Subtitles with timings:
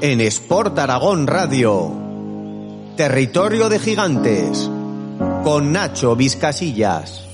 [0.00, 1.92] En Sport Aragón Radio.
[2.96, 4.70] Territorio de Gigantes.
[5.42, 7.27] Con Nacho Vizcasillas.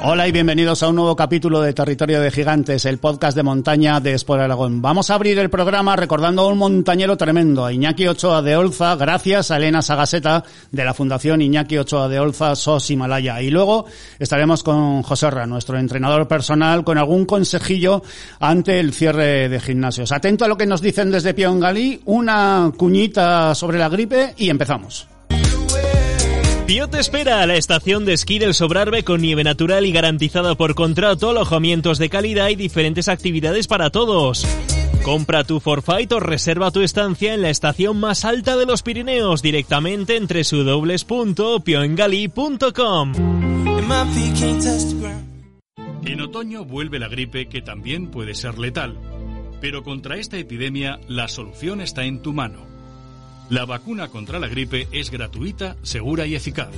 [0.00, 3.98] Hola y bienvenidos a un nuevo capítulo de Territorio de Gigantes, el podcast de montaña
[3.98, 4.80] de Sport Aragón.
[4.80, 8.94] Vamos a abrir el programa recordando a un montañero tremendo, a Iñaki Ochoa de Olza,
[8.94, 13.42] gracias a Elena Sagaseta de la Fundación Iñaki Ochoa de Olza SOS Himalaya.
[13.42, 13.86] Y luego
[14.20, 18.04] estaremos con José Ra, nuestro entrenador personal, con algún consejillo
[18.38, 20.12] ante el cierre de gimnasios.
[20.12, 25.08] Atento a lo que nos dicen desde Piongalí, una cuñita sobre la gripe y empezamos.
[26.68, 30.54] Pío te espera a la estación de esquí del Sobrarbe con nieve natural y garantizada
[30.54, 34.46] por contrato, alojamientos de calidad y diferentes actividades para todos.
[35.02, 39.40] Compra tu forfait o reserva tu estancia en la estación más alta de los Pirineos
[39.40, 43.12] directamente en www.pioengali.com.
[46.04, 48.98] En otoño vuelve la gripe que también puede ser letal.
[49.62, 52.67] Pero contra esta epidemia la solución está en tu mano.
[53.50, 56.74] La vacuna contra la gripe es gratuita, segura y eficaz.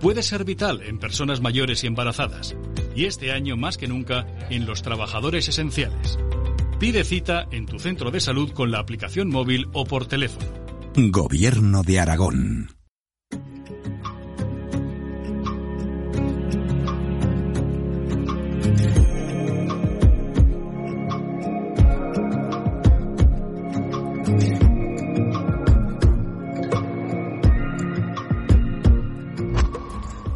[0.00, 2.54] Puede ser vital en personas mayores y embarazadas,
[2.94, 6.16] y este año más que nunca en los trabajadores esenciales.
[6.78, 10.46] Pide cita en tu centro de salud con la aplicación móvil o por teléfono.
[10.94, 12.77] Gobierno de Aragón.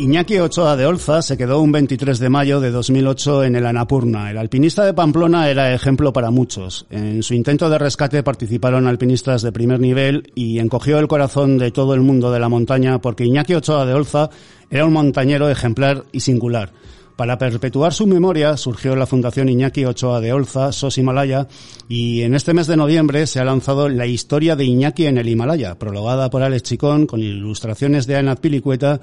[0.02, 4.32] Iñaki Ochoa de Olza se quedó un 23 de mayo de 2008 en el Anapurna.
[4.32, 6.86] El alpinista de Pamplona era ejemplo para muchos.
[6.90, 11.70] En su intento de rescate participaron alpinistas de primer nivel y encogió el corazón de
[11.70, 14.28] todo el mundo de la montaña porque Iñaki Ochoa de Olza
[14.70, 16.72] era un montañero ejemplar y singular.
[17.16, 21.46] Para perpetuar su memoria surgió la Fundación Iñaki Ochoa de Olza, SOS Himalaya,
[21.88, 25.28] y en este mes de noviembre se ha lanzado La historia de Iñaki en el
[25.28, 29.00] Himalaya, prologada por Alex Chicón, con ilustraciones de Ana Pilicueta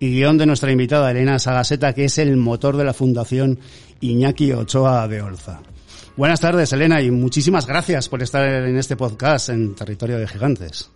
[0.00, 3.60] y guion de nuestra invitada Elena Sagaseta, que es el motor de la Fundación
[4.00, 5.60] Iñaki Ochoa de Olza.
[6.16, 10.90] Buenas tardes, Elena, y muchísimas gracias por estar en este podcast en Territorio de Gigantes.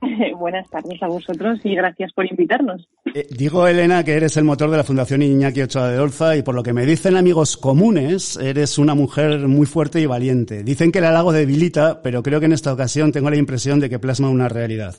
[0.38, 2.86] Buenas tardes a vosotros y gracias por invitarnos.
[3.14, 6.42] Eh, digo, Elena, que eres el motor de la Fundación Iñaki Ochoa de Olza y
[6.42, 10.62] por lo que me dicen amigos comunes, eres una mujer muy fuerte y valiente.
[10.62, 13.88] Dicen que el halago debilita, pero creo que en esta ocasión tengo la impresión de
[13.88, 14.94] que plasma una realidad.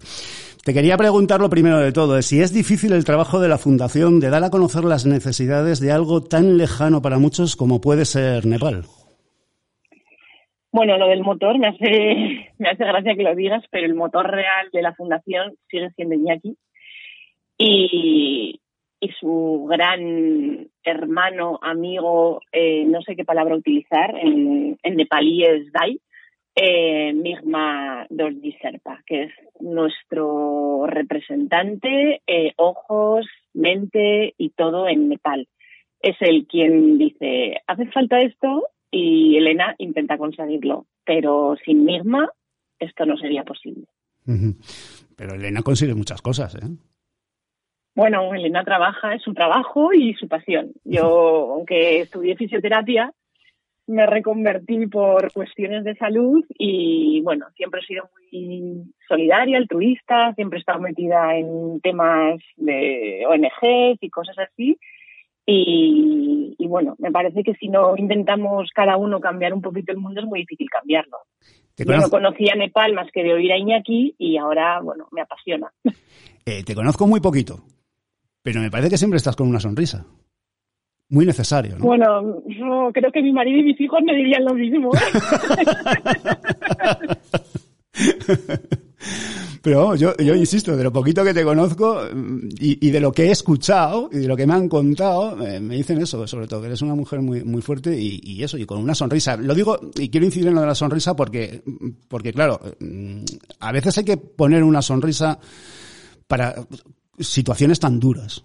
[0.63, 4.19] Te quería preguntar lo primero de todo, si es difícil el trabajo de la Fundación
[4.19, 8.45] de dar a conocer las necesidades de algo tan lejano para muchos como puede ser
[8.45, 8.83] Nepal.
[10.77, 14.29] Bueno, lo del motor me hace, me hace gracia que lo digas, pero el motor
[14.29, 16.55] real de la fundación sigue siendo Iñaki.
[17.57, 18.61] Y,
[18.99, 25.71] y su gran hermano, amigo, eh, no sé qué palabra utilizar, en, en nepalí es
[25.71, 25.99] Dai,
[26.55, 28.55] eh, Migma Dorji
[29.07, 35.47] que es nuestro representante, eh, ojos, mente y todo en Nepal.
[36.03, 42.29] Es el quien dice, hace falta esto y Elena intenta conseguirlo, pero sin Migma
[42.79, 43.85] esto no sería posible.
[45.15, 46.67] Pero Elena consigue muchas cosas, ¿eh?
[47.95, 50.73] Bueno, Elena trabaja, es su trabajo y su pasión.
[50.83, 53.11] Yo, aunque estudié fisioterapia,
[53.87, 60.57] me reconvertí por cuestiones de salud y bueno, siempre he sido muy solidaria, altruista, siempre
[60.57, 64.77] he estado metida en temas de ONGs y cosas así.
[65.49, 69.97] Y, y, bueno, me parece que si no intentamos cada uno cambiar un poquito el
[69.97, 71.19] mundo es muy difícil cambiarlo.
[71.77, 75.71] Yo no conocía Nepal más que de oír a Iñaki y ahora, bueno, me apasiona.
[76.49, 77.59] Eh, te conozco muy poquito,
[78.41, 80.05] pero me parece que siempre estás con una sonrisa.
[81.09, 81.83] Muy necesario, ¿no?
[81.83, 84.91] Bueno, yo creo que mi marido y mis hijos me dirían lo mismo.
[84.95, 84.99] ¿eh?
[89.61, 93.25] Pero yo, yo insisto, de lo poquito que te conozco mm, y, de lo que
[93.25, 96.61] he escuchado y de lo que me han contado, eh, me dicen eso, sobre todo,
[96.61, 99.37] que eres una mujer muy, muy fuerte y, eso, y con una sonrisa.
[99.37, 101.61] Lo digo, y quiero incidir en lo de la sonrisa porque,
[102.09, 103.23] porque claro, mm,
[103.59, 105.39] a veces hay que poner una sonrisa
[106.27, 106.55] para
[107.19, 108.43] situaciones tan duras.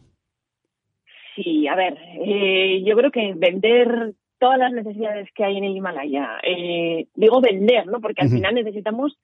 [1.34, 5.76] Sí, a ver, eh, yo creo que vender todas las necesidades que hay en el
[5.76, 8.00] Himalaya, eh, digo vender, ¿no?
[8.00, 9.16] Porque al final necesitamos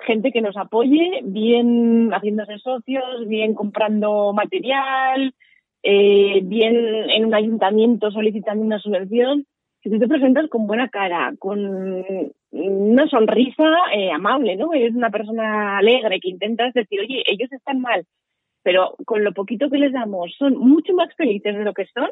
[0.00, 5.34] gente que nos apoye, bien haciéndose socios, bien comprando material,
[5.82, 6.74] eh, bien
[7.10, 9.46] en un ayuntamiento solicitando una subvención.
[9.82, 13.64] Si tú te presentas con buena cara, con una sonrisa
[13.94, 14.72] eh, amable, ¿no?
[14.72, 18.04] Eres una persona alegre que intentas decir, oye, ellos están mal,
[18.62, 22.10] pero con lo poquito que les damos son mucho más felices de lo que son,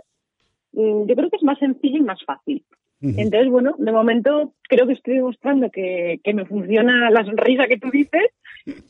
[0.73, 2.65] mm, yo creo que es más sencillo y más fácil.
[3.05, 7.79] Entonces, bueno, de momento creo que estoy demostrando que, que me funciona la sonrisa que
[7.79, 8.31] tú dices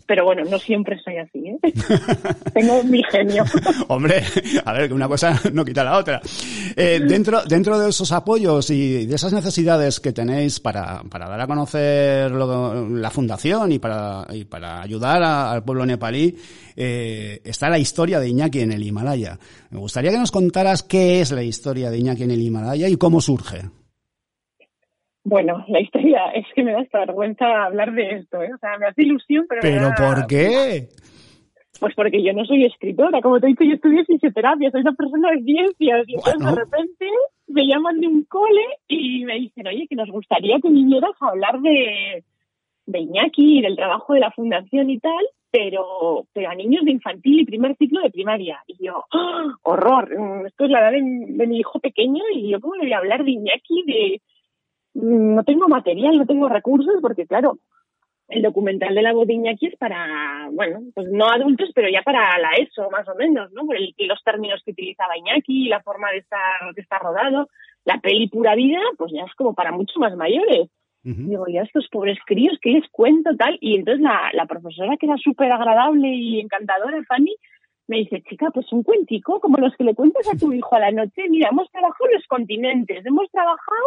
[0.06, 1.58] pero bueno, no siempre soy así, ¿eh?
[2.54, 3.44] Tengo mi genio.
[3.88, 4.22] Hombre,
[4.64, 6.20] a ver, que una cosa no quita la otra.
[6.76, 11.40] Eh, dentro, dentro de esos apoyos y de esas necesidades que tenéis para, para dar
[11.40, 16.36] a conocer la fundación y para, y para ayudar al pueblo nepalí,
[16.76, 19.38] eh, está la historia de Iñaki en el Himalaya.
[19.70, 22.96] Me gustaría que nos contaras qué es la historia de Iñaki en el Himalaya y
[22.96, 23.62] cómo surge.
[25.24, 28.52] Bueno, la historia es que me da esta vergüenza hablar de esto, ¿eh?
[28.54, 29.62] O sea, me hace ilusión, pero...
[29.62, 30.88] ¿Pero por qué?
[31.80, 34.92] Pues porque yo no soy escritora, como te he dicho, yo estudié fisioterapia, soy una
[34.92, 37.06] persona de ciencias, y entonces de repente
[37.48, 41.28] me llaman de un cole y me dicen, oye, que nos gustaría que vinieras a
[41.30, 42.22] hablar de,
[42.86, 46.92] de Iñaki y del trabajo de la fundación y tal, pero, pero a niños de
[46.92, 48.62] infantil y primer ciclo de primaria.
[48.66, 49.56] Y yo, ¡ah!
[49.62, 50.08] horror,
[50.46, 52.98] esto es la edad de, de, mi hijo pequeño y yo cómo le voy a
[52.98, 54.22] hablar de Iñaki, de,
[54.94, 57.58] no tengo material, no tengo recursos, porque claro,
[58.28, 62.38] el documental de la voz aquí es para, bueno, pues no adultos, pero ya para
[62.38, 63.66] la ESO, más o menos, ¿no?
[63.66, 67.48] Por el, los términos que utilizaba Iñaki, la forma de estar, de estar rodado.
[67.84, 70.70] La peli Pura Vida, pues ya es como para mucho más mayores.
[71.02, 73.58] Digo, ya estos pobres críos, ¿qué les cuento tal?
[73.60, 77.36] Y entonces la, la profesora, que era súper agradable y encantadora, Fanny,
[77.88, 80.80] me dice, chica, pues un cuentico, como los que le cuentas a tu hijo a
[80.80, 81.28] la noche.
[81.28, 83.84] Mira, hemos trabajado los continentes, hemos trabajado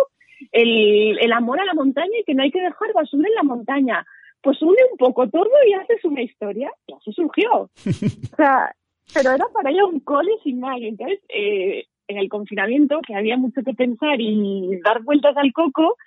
[0.51, 3.43] el, el amor a la montaña y que no hay que dejar basura en la
[3.43, 4.05] montaña.
[4.41, 6.71] Pues une un poco todo y haces una historia.
[6.87, 7.51] Y así surgió.
[8.33, 8.73] o sea,
[9.13, 10.77] pero era para ella un cole sin más.
[10.81, 15.97] Entonces, eh, en el confinamiento, que había mucho que pensar y dar vueltas al coco,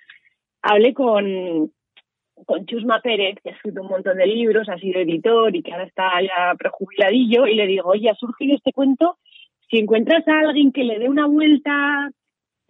[0.61, 1.71] hablé con,
[2.45, 5.71] con Chusma Pérez, que ha escrito un montón de libros, ha sido editor y que
[5.71, 9.17] ahora está ya prejubiladillo, y le digo, oye, ha surgido este cuento,
[9.69, 12.11] si encuentras a alguien que le dé una vuelta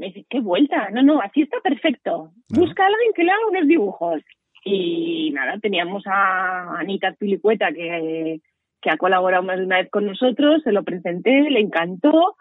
[0.02, 0.90] me dice, ¿qué vuelta?
[0.90, 2.32] No, no, así está perfecto.
[2.50, 4.22] Busca a alguien que le haga unos dibujos.
[4.66, 8.42] Y nada, teníamos a Anita Pilicueta que,
[8.82, 12.36] que ha colaborado más de una vez con nosotros, se lo presenté, le encantó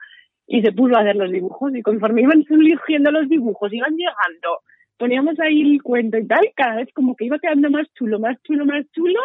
[0.46, 1.74] y se puso a hacer los dibujos.
[1.76, 4.60] Y conforme iban surgiendo los dibujos, iban llegando,
[4.96, 8.42] poníamos ahí el cuento y tal, cada vez como que iba quedando más chulo, más
[8.42, 9.20] chulo, más chulo.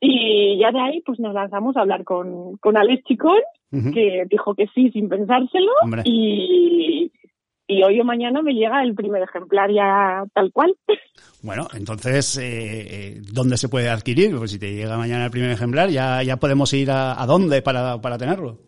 [0.00, 3.40] Y ya de ahí pues nos lanzamos a hablar con, con Alex Chicón,
[3.92, 5.72] que dijo que sí sin pensárselo.
[6.04, 7.12] Y,
[7.70, 10.74] y hoy o mañana me llega el primer ejemplar ya tal cual.
[11.42, 14.36] Bueno, entonces, eh, eh, ¿dónde se puede adquirir?
[14.36, 17.98] Pues si te llega mañana el primer ejemplar, ya, ya podemos ir a, dónde para,
[18.00, 18.58] para tenerlo.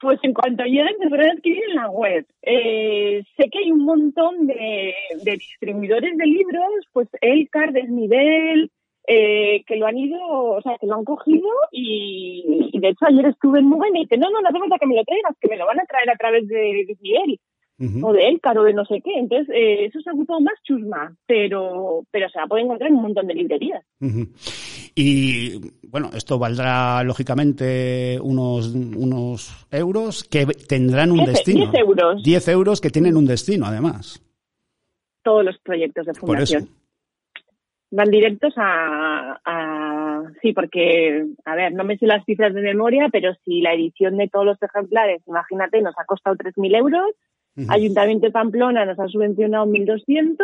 [0.00, 2.26] Pues en cuanto lleguen, se puede adquirir en la web.
[2.42, 4.94] Eh, sé que hay un montón de,
[5.24, 8.70] distribuidores de libros, pues Elcar, Desnivel,
[9.06, 13.26] eh, que lo han ido, o sea, que lo han cogido y, de hecho ayer
[13.26, 15.48] estuve en Mugen y dice, no, no, no hace falta que me lo traigas, que
[15.48, 17.38] me lo van a traer a través de Desnivel
[18.02, 19.18] o de Elcar o de no sé qué.
[19.18, 22.96] Entonces, eh, eso se ha ocupado más chusma, pero, pero se la puede encontrar en
[22.96, 23.84] un montón de librerías.
[24.94, 25.58] Y
[25.88, 31.70] bueno, esto valdrá lógicamente unos, unos euros que tendrán un destino.
[31.70, 32.22] 10 euros.
[32.22, 34.22] 10 euros que tienen un destino, además.
[35.22, 36.68] Todos los proyectos de fundación.
[37.90, 39.92] Van directos a, a,
[40.40, 44.16] Sí, porque, a ver, no me sé las cifras de memoria, pero si la edición
[44.16, 47.10] de todos los ejemplares, imagínate, nos ha costado 3.000 euros,
[47.68, 50.36] Ayuntamiento de Pamplona nos ha subvencionado 1.200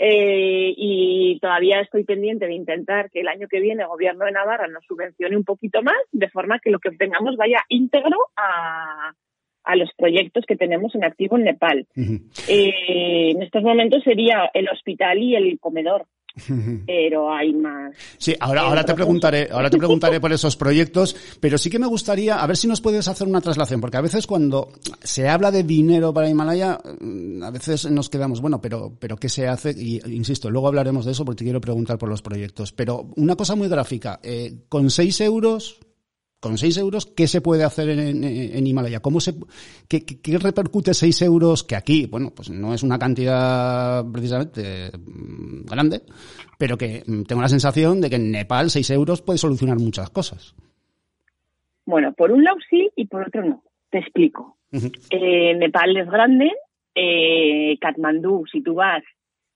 [0.00, 4.32] eh, y todavía estoy pendiente de intentar que el año que viene el Gobierno de
[4.32, 9.12] Navarra nos subvencione un poquito más, de forma que lo que obtengamos vaya íntegro a,
[9.64, 11.86] a los proyectos que tenemos en activo en Nepal.
[12.48, 16.06] Eh, en estos momentos sería el hospital y el comedor.
[16.86, 17.94] Pero hay más.
[18.18, 21.86] Sí, ahora, ahora te preguntaré, ahora te preguntaré por esos proyectos, pero sí que me
[21.86, 24.70] gustaría, a ver si nos puedes hacer una traslación, porque a veces cuando
[25.02, 29.28] se habla de dinero para Himalaya, mm, a veces nos quedamos, bueno, pero, pero ¿qué
[29.28, 29.70] se hace?
[29.70, 32.72] Y insisto, luego hablaremos de eso porque te quiero preguntar por los proyectos.
[32.72, 35.78] Pero una cosa muy gráfica, eh, con seis euros,
[36.40, 39.00] con 6 euros, ¿qué se puede hacer en, Himalaya?
[39.00, 39.34] ¿Cómo se,
[39.88, 41.64] qué, repercute 6 euros?
[41.64, 46.02] Que aquí, bueno, pues no es una cantidad precisamente mm, grande,
[46.58, 50.10] pero que mm, tengo la sensación de que en Nepal 6 euros puede solucionar muchas
[50.10, 50.54] cosas.
[51.84, 53.62] Bueno, por un lado sí y por otro no.
[53.90, 54.58] Te explico.
[54.70, 56.52] Eh, Nepal es grande.
[56.94, 59.02] Eh, Katmandú, si tú vas,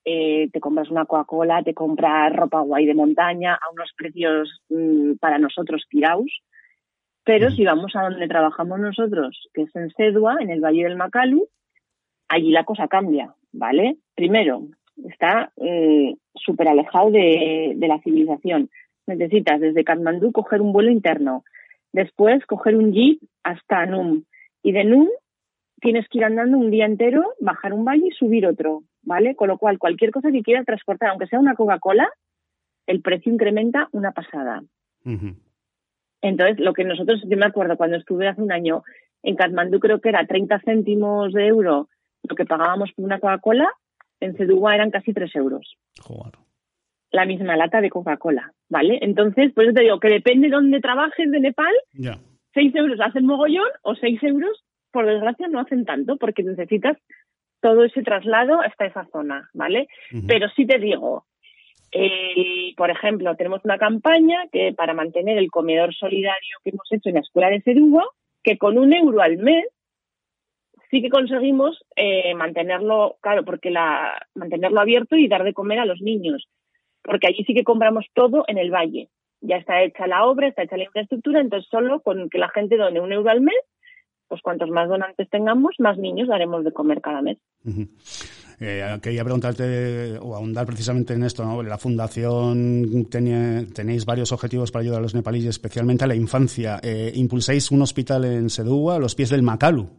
[0.03, 5.13] eh, te compras una Coca-Cola, te compras ropa guay de montaña a unos precios mm,
[5.19, 6.25] para nosotros tirados
[7.25, 10.97] pero si vamos a donde trabajamos nosotros, que es en Cedua, en el Valle del
[10.97, 11.47] Macalu,
[12.27, 13.97] allí la cosa cambia, ¿vale?
[14.15, 14.63] Primero,
[15.09, 18.69] está eh, súper alejado de, la civilización.
[19.07, 21.43] Necesitas desde Katmandú coger un vuelo interno,
[21.91, 24.23] después coger un jeep hasta Num.
[24.61, 25.07] Y de Num
[25.79, 29.35] tienes que ir andando un día entero, bajar un valle y subir otro, ¿vale?
[29.35, 32.09] Con lo cual, cualquier cosa que quieras transportar, aunque sea una Coca-Cola,
[32.87, 34.63] el precio incrementa una pasada.
[36.23, 38.83] Entonces, lo que nosotros, yo me acuerdo cuando estuve hace un año
[39.21, 41.89] en Katmandú, creo que era 30 céntimos de euro
[42.23, 43.69] lo que pagábamos por una Coca-Cola,
[44.21, 45.75] en Cedugua eran casi 3 euros.
[47.11, 48.99] La misma lata de Coca-Cola, ¿vale?
[49.01, 51.73] Entonces, por eso te digo que depende de dónde trabajes de Nepal,
[52.53, 56.97] 6 euros hacen mogollón o 6 euros, por desgracia, no hacen tanto porque necesitas
[57.61, 59.87] todo ese traslado hasta esa zona, ¿vale?
[60.25, 61.25] Pero sí te digo,
[61.93, 67.09] eh, por ejemplo, tenemos una campaña que para mantener el comedor solidario que hemos hecho
[67.09, 68.05] en la escuela de Cerúa,
[68.43, 69.65] que con un euro al mes
[70.89, 75.85] sí que conseguimos eh, mantenerlo, claro, porque la, mantenerlo abierto y dar de comer a
[75.85, 76.47] los niños,
[77.03, 79.09] porque allí sí que compramos todo en el valle.
[79.41, 82.77] Ya está hecha la obra, está hecha la infraestructura, entonces solo con que la gente
[82.77, 83.57] done un euro al mes,
[84.27, 87.37] pues cuantos más donantes tengamos, más niños daremos de comer cada mes.
[88.65, 91.61] Eh, quería preguntarte o ahondar precisamente en esto, ¿no?
[91.63, 96.79] La fundación tenéis varios objetivos para ayudar a los nepalíes, especialmente a la infancia.
[96.81, 99.89] Eh, impulsáis un hospital en Sedúa, a los pies del Macalu,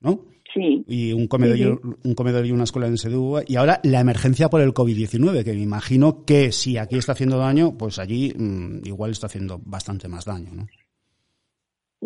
[0.00, 0.26] ¿no?
[0.52, 0.84] Sí.
[0.86, 3.44] Y un comedor, Y, un comedor y una escuela en Sedúa.
[3.46, 7.38] Y ahora la emergencia por el COVID-19, que me imagino que si aquí está haciendo
[7.38, 10.66] daño, pues allí mm, igual está haciendo bastante más daño, ¿no?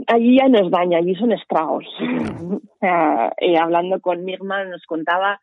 [0.07, 1.85] allí ya no es daño, allí son estragos.
[2.01, 5.41] o sea, eh, hablando con Mirma nos contaba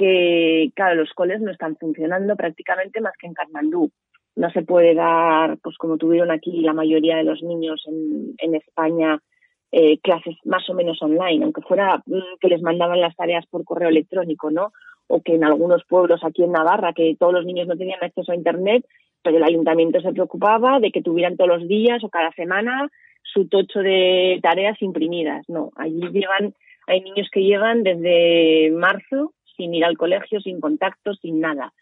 [0.00, 3.90] que, claro, los coles no están funcionando prácticamente más que en Katmandú.
[4.34, 8.54] No se puede dar, pues como tuvieron aquí la mayoría de los niños en, en
[8.54, 9.20] España,
[9.72, 13.64] eh, clases más o menos online, aunque fuera mm, que les mandaban las tareas por
[13.64, 14.72] correo electrónico, ¿no?
[15.06, 18.32] O que en algunos pueblos aquí en Navarra, que todos los niños no tenían acceso
[18.32, 18.86] a Internet,
[19.22, 22.88] pero el ayuntamiento se preocupaba de que tuvieran todos los días o cada semana
[23.22, 25.44] su tocho de tareas imprimidas.
[25.48, 26.54] No, allí llevan,
[26.86, 31.74] hay niños que llevan desde marzo sin ir al colegio, sin contacto, sin nada.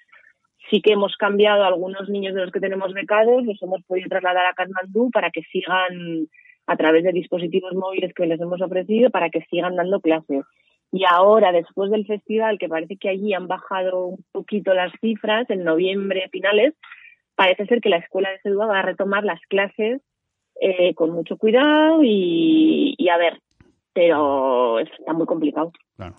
[0.68, 4.46] Sí que hemos cambiado algunos niños de los que tenemos becados, los hemos podido trasladar
[4.46, 6.26] a Kathmandú para que sigan
[6.66, 10.44] a través de dispositivos móviles que les hemos ofrecido para que sigan dando clases.
[10.90, 15.48] Y ahora, después del festival, que parece que allí han bajado un poquito las cifras,
[15.50, 16.74] en noviembre finales,
[17.36, 20.02] parece ser que la escuela de Sedua va a retomar las clases
[20.60, 23.40] eh, con mucho cuidado y, y, a ver,
[23.92, 25.72] pero está muy complicado.
[25.96, 26.16] Claro.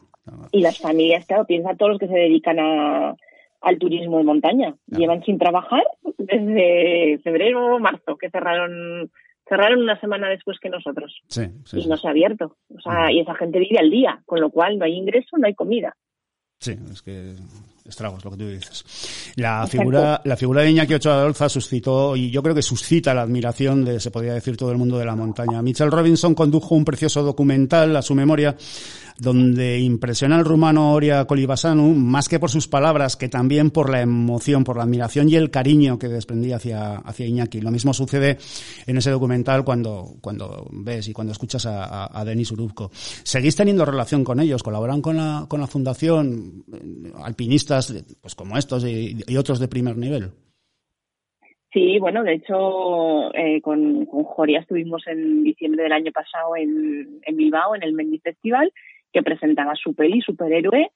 [0.52, 3.16] Y las familias, claro, piensa todos los que se dedican a,
[3.62, 4.76] al turismo de montaña.
[4.88, 5.84] Llevan sin trabajar
[6.18, 9.12] desde febrero o marzo, que cerraron
[9.48, 11.22] cerraron una semana después que nosotros.
[11.28, 11.42] Sí,
[11.74, 12.56] y no se ha abierto.
[12.70, 15.48] O sea, y esa gente vive al día, con lo cual no hay ingreso, no
[15.48, 15.98] hay comida.
[16.60, 17.34] Sí, es que
[17.90, 18.86] estragos, lo que tú dices.
[19.36, 23.14] La figura, la figura de Iñaki Ochoa de Olza suscitó, y yo creo que suscita
[23.14, 25.62] la admiración de, se podría decir, todo el mundo de la montaña.
[25.62, 28.56] Mitchell Robinson condujo un precioso documental a su memoria
[29.20, 34.02] donde impresiona al rumano Oria Kolibasanu más que por sus palabras, que también por la
[34.02, 37.62] emoción, por la admiración y el cariño que desprendía hacia, hacia Iñaki.
[37.62, 38.38] Lo mismo sucede
[38.88, 42.92] en ese documental cuando, cuando ves y cuando escuchas a, a, Denis Urubko.
[43.24, 44.64] ¿Seguís teniendo relación con ellos?
[44.64, 46.64] ¿Colaboran con la, con la fundación?
[47.22, 47.79] Alpinistas
[48.22, 50.32] pues como estos y, otros de primer nivel.
[51.72, 57.20] Sí, bueno, de hecho, eh, con, con Joria estuvimos en diciembre del año pasado en,
[57.22, 58.74] en Bilbao, en el Mendy Festival,
[59.14, 60.90] que presentaba su peli, Superhéroe,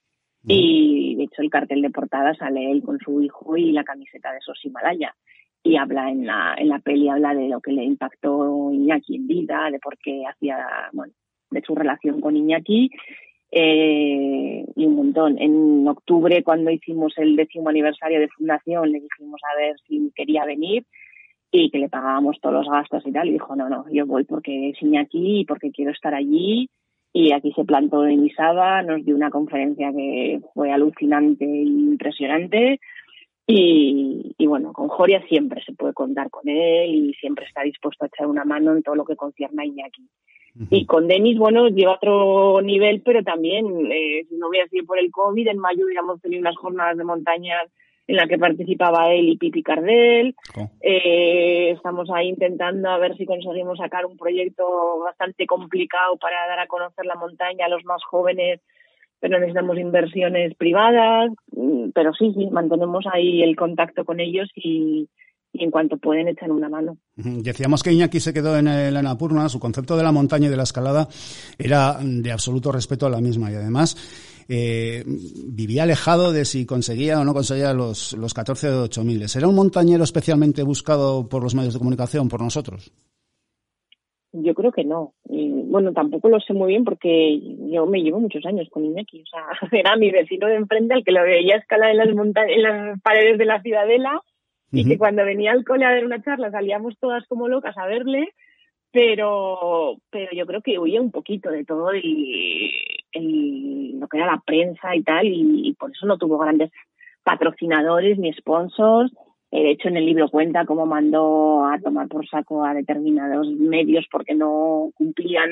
[0.45, 4.31] y de hecho el cartel de portada sale él con su hijo y la camiseta
[4.31, 5.15] de esos Himalaya.
[5.63, 9.27] Y habla en la, en la peli, habla de lo que le impactó Iñaki en
[9.27, 10.57] vida, de por qué hacía,
[10.91, 11.13] bueno,
[11.49, 12.91] de su relación con Iñaki.
[13.55, 15.38] Eh, y un montón.
[15.39, 20.43] En octubre, cuando hicimos el décimo aniversario de fundación, le dijimos a ver si quería
[20.45, 20.86] venir
[21.51, 23.27] y que le pagábamos todos los gastos y tal.
[23.27, 26.67] Y dijo, no, no, yo voy porque es Iñaki y porque quiero estar allí.
[27.13, 32.79] Y aquí se plantó en Isaba, nos dio una conferencia que fue alucinante e impresionante.
[33.45, 38.03] Y, y, bueno, con Joria siempre se puede contar con él y siempre está dispuesto
[38.03, 40.10] a echar una mano en todo lo que concierne a Iñaki.
[40.69, 45.00] Y con Denis, bueno, lleva otro nivel, pero también, eh, si no hubiera sido por
[45.00, 47.57] el COVID, en mayo hubiéramos tenido unas jornadas de montaña
[48.07, 50.36] en la que participaba él y Pipi Cardel.
[50.57, 50.69] Oh.
[50.81, 56.60] Eh, estamos ahí intentando a ver si conseguimos sacar un proyecto bastante complicado para dar
[56.60, 58.60] a conocer la montaña a los más jóvenes,
[59.19, 61.31] pero necesitamos inversiones privadas.
[61.51, 65.07] Mm, Pero sí, sí, mantenemos ahí el contacto con ellos y,
[65.53, 66.98] y en cuanto pueden echan una mano.
[67.15, 70.57] Decíamos que Iñaki se quedó en el Annapurna, su concepto de la montaña y de
[70.57, 71.07] la escalada
[71.60, 73.95] era de absoluto respeto a la misma y además
[74.50, 79.36] eh, vivía alejado de si conseguía o no conseguía los, los 14 o 8 miles.
[79.36, 82.91] ¿Era un montañero especialmente buscado por los medios de comunicación, por nosotros?
[84.33, 85.13] Yo creo que no.
[85.25, 89.22] Bueno, tampoco lo sé muy bien porque yo me llevo muchos años con Iñaki.
[89.22, 92.63] O sea, era mi vecino de enfrente al que lo veía escalar en las, en
[92.63, 94.19] las paredes de la ciudadela
[94.73, 97.85] y que cuando venía al cole a ver una charla salíamos todas como locas a
[97.87, 98.29] verle,
[98.91, 102.03] pero, pero yo creo que huía un poquito de todo el,
[103.13, 106.71] el- lo que era la prensa y tal, y, y por eso no tuvo grandes
[107.23, 109.11] patrocinadores ni sponsors.
[109.51, 113.47] Eh, De hecho, en el libro cuenta cómo mandó a tomar por saco a determinados
[113.51, 115.49] medios porque no cumplían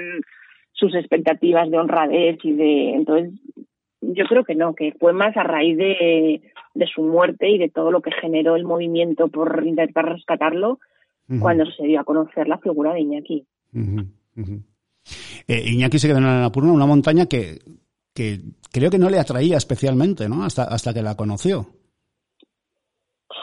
[0.73, 2.89] sus expectativas de honradez y de.
[2.93, 3.39] Entonces,
[4.01, 6.41] yo creo que no, que fue más a raíz de,
[6.73, 10.79] de su muerte y de todo lo que generó el movimiento por intentar rescatarlo
[11.39, 13.45] cuando se dio a conocer la figura de Iñaki.
[15.47, 17.59] Eh, Iñaki se quedó en Annapurna, una montaña que,
[18.13, 18.39] que
[18.69, 20.43] creo que no le atraía especialmente, ¿no?
[20.43, 21.67] Hasta, hasta que la conoció.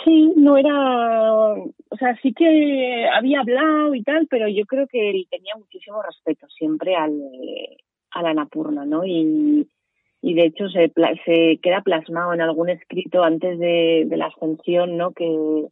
[0.05, 5.09] Sí, no era, o sea, sí que había hablado y tal, pero yo creo que
[5.09, 7.19] él tenía muchísimo respeto siempre al,
[8.11, 9.07] a la Napurna, ¿no?
[9.07, 9.67] Y,
[10.21, 10.93] y de hecho se,
[11.25, 15.13] se queda plasmado en algún escrito antes de, de la ascensión, ¿no?
[15.13, 15.67] Que,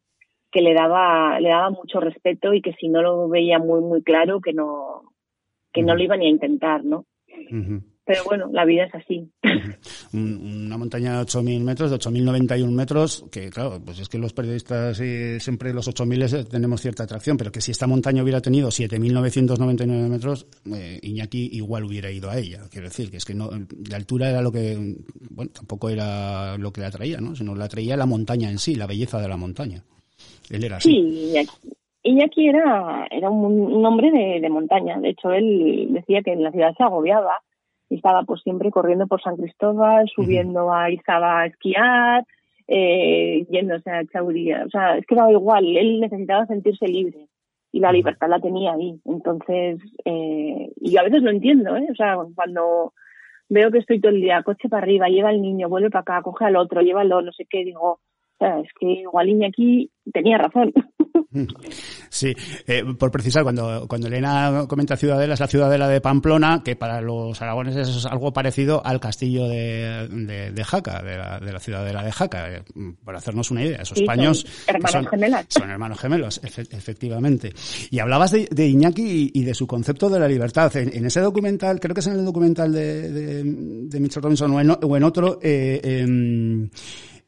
[0.52, 4.02] que le daba, le daba mucho respeto y que si no lo veía muy, muy
[4.02, 5.12] claro, que no,
[5.72, 7.04] que no lo iba ni a intentar, ¿no?
[8.06, 9.28] Pero bueno, la vida es así.
[10.12, 14.32] Un- Una montaña de 8.000 metros, de 8.091 metros, que claro, pues es que los
[14.32, 18.40] periodistas eh, siempre los 8.000 es- tenemos cierta atracción, pero que si esta montaña hubiera
[18.40, 22.60] tenido 7.999 metros, eh, Iñaki igual hubiera ido a ella.
[22.70, 23.50] Quiero decir, que es que no,
[23.90, 24.76] la altura era lo que,
[25.30, 27.34] bueno, tampoco era lo que le atraía, ¿no?
[27.34, 29.82] Sino le atraía la montaña en sí, la belleza de la montaña.
[30.50, 30.90] Él era así.
[30.92, 30.96] Sí,
[31.30, 31.50] Iñaki,
[32.04, 34.98] Iñaki era, era un, un hombre de, de montaña.
[35.00, 37.32] De hecho, él decía que en la ciudad se agobiaba
[37.88, 42.24] y estaba pues siempre corriendo por San Cristóbal, subiendo a Izaba a esquiar,
[42.68, 44.64] eh, yéndose a Chauría.
[44.66, 47.28] O sea, es que daba igual, él necesitaba sentirse libre
[47.72, 49.00] y la libertad la tenía ahí.
[49.04, 51.86] Entonces, eh, y a veces lo entiendo, ¿eh?
[51.90, 52.92] O sea, cuando
[53.48, 56.22] veo que estoy todo el día coche para arriba, lleva al niño, vuelve para acá,
[56.22, 58.00] coge al otro, llévalo, no sé qué, digo, o
[58.38, 60.72] sea, es que igual Iñaki tenía razón.
[62.08, 62.34] Sí,
[62.66, 67.00] eh, por precisar, cuando, cuando Elena comenta Ciudadela, es la Ciudadela de Pamplona, que para
[67.00, 71.60] los aragoneses es algo parecido al castillo de, de, de Jaca, de la, de la
[71.60, 72.62] Ciudadela de Jaca, eh,
[73.04, 73.78] por hacernos una idea.
[73.82, 75.40] Esos Sí, paños son hermanos son, gemelos.
[75.48, 77.52] son hermanos gemelos, efe- efectivamente.
[77.90, 80.74] Y hablabas de, de Iñaki y, y de su concepto de la libertad.
[80.76, 84.60] En, en ese documental, creo que es en el documental de, de, Mitchell Robinson o
[84.60, 86.68] en, o- o en otro, eh, em,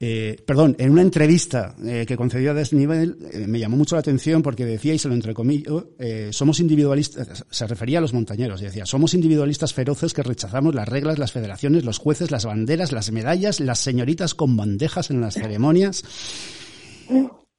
[0.00, 4.00] eh, perdón, en una entrevista eh, que concedió a Desnivel, eh, me llamó mucho la
[4.00, 8.62] atención porque decía, y se lo entrecomillo, eh, somos individualistas, se refería a los montañeros,
[8.62, 12.92] y decía, somos individualistas feroces que rechazamos las reglas, las federaciones, los jueces, las banderas,
[12.92, 16.04] las medallas, las señoritas con bandejas en las ceremonias.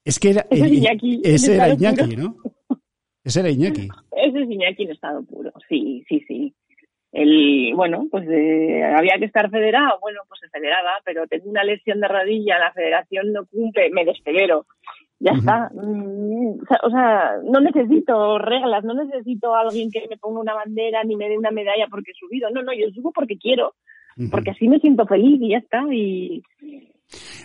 [0.05, 2.23] Es que era, Iñaki, ese era Iñaki, puro.
[2.23, 2.37] ¿no?
[3.21, 3.89] Ese era Iñaki.
[4.15, 6.55] Ese es Iñaki en estado puro, sí, sí, sí.
[7.11, 11.63] El, bueno, pues eh, había que estar federado, bueno, pues se federaba, pero tengo una
[11.63, 14.65] lesión de rodilla, la federación no cumple, me despedero.
[15.19, 15.69] Ya está.
[15.73, 20.39] Mm, o sea- O sea, no necesito reglas, no necesito a alguien que me ponga
[20.39, 22.49] una bandera ni me dé una medalla porque he subido.
[22.51, 23.73] No, no, yo subo porque quiero,
[24.31, 25.81] porque así me siento feliz y ya está.
[25.91, 26.41] Y,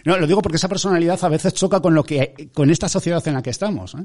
[0.05, 3.27] No, lo digo porque esa personalidad a veces choca con lo que, con esta sociedad
[3.27, 4.05] en la que estamos, ¿eh?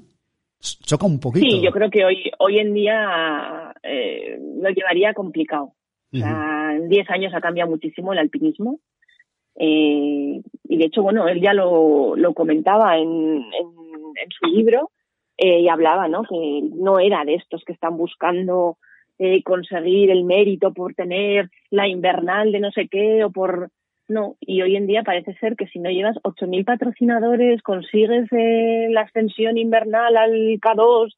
[0.60, 1.46] Choca un poquito.
[1.50, 5.74] Sí, yo creo que hoy, hoy en día eh, lo llevaría complicado.
[6.12, 8.80] O sea, en 10 años ha cambiado muchísimo el alpinismo.
[9.56, 13.68] Eh, y de hecho, bueno, él ya lo, lo comentaba en, en,
[14.22, 14.92] en su libro
[15.38, 16.24] eh, y hablaba, ¿no?
[16.24, 18.78] Que no era de estos que están buscando
[19.18, 23.70] eh, conseguir el mérito por tener la invernal de no sé qué o por
[24.10, 28.88] no, y hoy en día parece ser que si no llevas 8.000 patrocinadores, consigues eh,
[28.90, 31.14] la ascensión invernal al K2,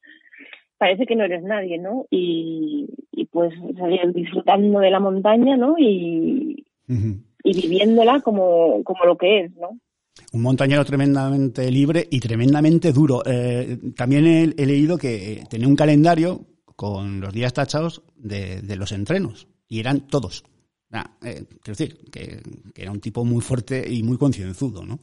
[0.78, 2.06] parece que no eres nadie, ¿no?
[2.10, 5.76] Y, y pues seguir disfrutando de la montaña, ¿no?
[5.78, 9.78] Y, y viviéndola como, como lo que es, ¿no?
[10.32, 13.22] Un montañero tremendamente libre y tremendamente duro.
[13.24, 18.76] Eh, también he, he, leído que tenía un calendario con los días tachados de, de
[18.76, 20.44] los entrenos y eran todos.
[20.92, 22.42] Nah, eh, quiero decir, que,
[22.74, 24.98] que, era un tipo muy fuerte y muy concienzudo, ¿no?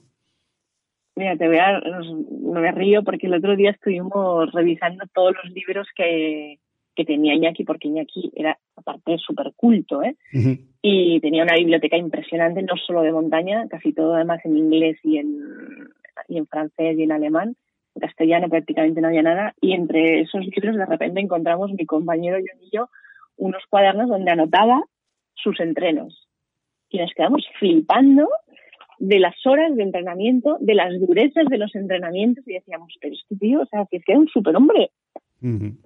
[1.15, 5.88] Mira, te voy a, me río porque el otro día estuvimos revisando todos los libros
[5.95, 6.60] que,
[6.95, 10.15] que tenía Iñaki, porque Iñaki era, aparte, súper culto, ¿eh?
[10.32, 10.60] Uh -huh.
[10.82, 15.17] Y tenía una biblioteca impresionante, no solo de montaña, casi todo además en inglés y
[15.17, 15.39] en,
[16.28, 17.56] y en francés y en alemán.
[17.95, 19.56] En castellano prácticamente no había nada.
[19.60, 22.89] Y entre esos libros, de repente encontramos mi compañero John y yo
[23.38, 24.84] unos cuadernos donde anotaba
[25.41, 26.28] sus entrenos.
[26.89, 28.28] Y nos quedamos flipando
[28.99, 33.36] de las horas de entrenamiento, de las durezas de los entrenamientos y decíamos, pero este
[33.38, 34.91] tío, o sea, que es que era un superhombre.
[35.41, 35.78] Uh -huh.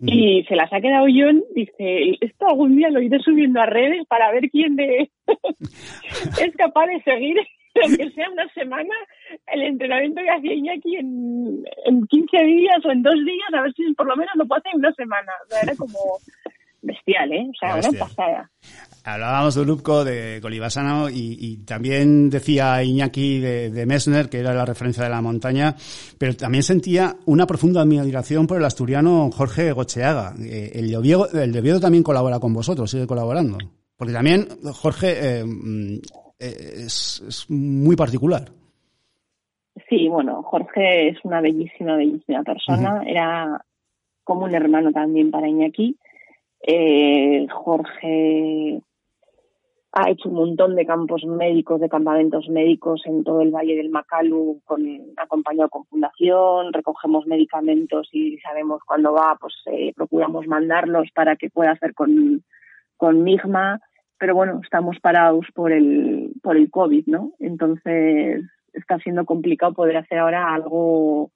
[0.00, 0.12] Uh -huh.
[0.12, 4.04] Y se las ha quedado John, dice, esto algún día lo iré subiendo a redes
[4.06, 5.10] para ver quién de
[6.42, 7.38] es capaz de seguir,
[7.82, 8.94] aunque sea una semana,
[9.46, 13.72] el entrenamiento que hacía Iñaki en, en 15 días o en dos días, a ver
[13.74, 15.32] si por lo menos lo puede hacer en una semana.
[15.44, 15.98] O sea, era como
[16.82, 17.46] bestial, ¿eh?
[17.48, 18.50] O sea, una pasada.
[19.04, 24.54] Hablábamos de Lupco, de Colibasano, y, y, también decía Iñaki de, de, Messner, que era
[24.54, 25.74] la referencia de la montaña,
[26.18, 30.34] pero también sentía una profunda admiración por el asturiano Jorge Gocheaga.
[30.40, 33.58] Eh, el, de Oviedo, el de Oviedo también colabora con vosotros, sigue colaborando.
[33.96, 35.44] Porque también Jorge eh,
[36.38, 38.44] es, es muy particular.
[39.88, 42.94] Sí, bueno, Jorge es una bellísima, bellísima persona.
[42.94, 43.10] Uh -huh.
[43.10, 43.64] Era
[44.24, 45.96] como un hermano también para Iñaki.
[46.62, 48.80] Eh, Jorge
[49.92, 53.90] ha hecho un montón de campos médicos, de campamentos médicos en todo el Valle del
[53.90, 54.82] Macalu, con,
[55.16, 61.50] acompañado con fundación, recogemos medicamentos y sabemos cuándo va, pues eh, procuramos mandarlos para que
[61.50, 62.42] pueda hacer con,
[62.96, 63.80] con Migma,
[64.16, 67.32] pero bueno, estamos parados por el, por el COVID, ¿no?
[67.38, 71.32] Entonces está siendo complicado poder hacer ahora algo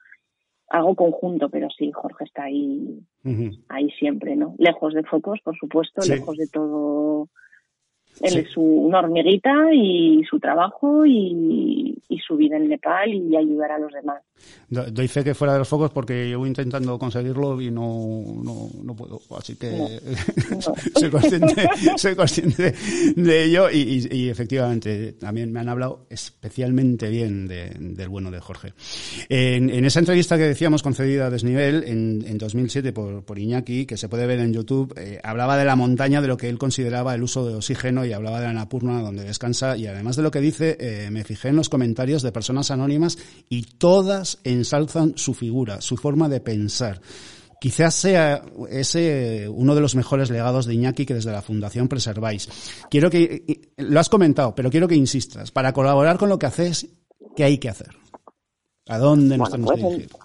[0.68, 3.64] algo conjunto, pero sí, Jorge está ahí, uh -huh.
[3.68, 4.55] ahí siempre, ¿no?
[4.59, 6.11] Lejos de focos, por supuesto, sí.
[6.11, 7.29] lejos de todo
[8.20, 8.38] él sí.
[8.38, 13.72] es su, una hormiguita y su trabajo y, y, su vida en Nepal y ayudar
[13.72, 14.20] a los demás.
[14.68, 18.96] Doy fe que fuera de los focos porque llevo intentando conseguirlo y no, no, no
[18.96, 19.88] puedo, así que no,
[20.57, 20.61] no.
[21.00, 22.74] soy, consciente, soy consciente
[23.16, 23.79] de ello y,
[24.11, 28.72] y, y, efectivamente también me han hablado especialmente bien de, del bueno de Jorge.
[29.29, 33.87] En, en, esa entrevista que decíamos concedida a Desnivel en, en 2007 por, por Iñaki,
[33.87, 36.59] que se puede ver en YouTube, eh, hablaba de la montaña, de lo que él
[36.59, 40.23] consideraba el uso de oxígeno y hablaba de la Napurna donde descansa y además de
[40.23, 45.16] lo que dice eh, me fijé en los comentarios de personas anónimas y todas ensalzan
[45.16, 47.01] su figura, su forma de pensar.
[47.61, 52.85] Quizás sea ese uno de los mejores legados de Iñaki que desde la Fundación preserváis.
[52.90, 55.51] Quiero que, lo has comentado, pero quiero que insistas.
[55.51, 56.87] Para colaborar con lo que haces,
[57.35, 57.88] ¿qué hay que hacer?
[58.88, 60.16] ¿A dónde nos bueno, tenemos pues, que dirigir?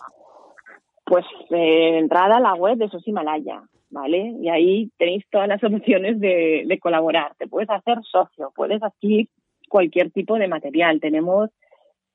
[1.05, 4.33] Pues eh, entrada a la web de SOS Himalaya, ¿vale?
[4.41, 7.35] Y ahí tenéis todas las opciones de, colaborar.
[7.37, 9.27] Te puedes hacer socio, puedes adquirir
[9.69, 10.99] cualquier tipo de material.
[10.99, 11.49] Tenemos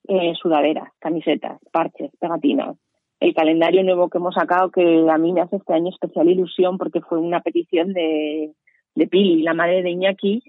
[0.09, 2.77] eh, sudaderas, camisetas, parches, pegatinas.
[3.21, 6.77] El calendario nuevo que hemos sacado, que a mí me hace este año especial ilusión
[6.77, 8.53] porque fue una petición de,
[8.95, 10.43] de Pili, la madre de Iñaki,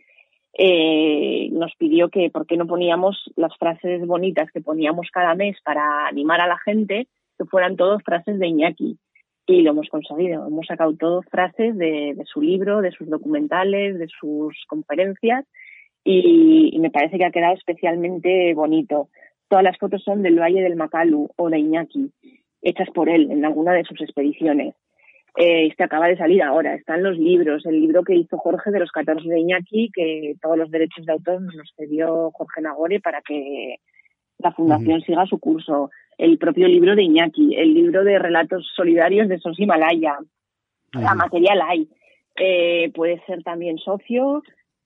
[0.59, 5.55] eh, nos pidió que por qué no poníamos las frases bonitas que poníamos cada mes
[5.63, 8.97] para animar a la gente, que fueran todos frases de Iñaki
[9.47, 10.45] y lo hemos conseguido.
[10.45, 15.45] Hemos sacado todo frases de, de, su libro, de sus documentales, de sus conferencias
[16.03, 19.09] y, y, me parece que ha quedado especialmente bonito.
[19.49, 22.11] Todas las fotos son del Valle del Macalu o de Iñaki,
[22.61, 24.75] hechas por él en alguna de sus expediciones.
[25.37, 28.79] Eh, este acaba de salir ahora, están los libros, el libro que hizo Jorge de
[28.79, 32.99] los 14 de Iñaki, que todos los derechos de autor nos los cedió Jorge Nagore
[32.99, 33.75] para que
[34.39, 35.05] la fundación uh -huh.
[35.05, 39.59] siga su curso el propio libro de Iñaki, el libro de relatos solidarios de Sos
[39.59, 40.17] Himalaya.
[40.93, 41.89] La material hay.
[42.39, 44.43] Eh, puede ser también socio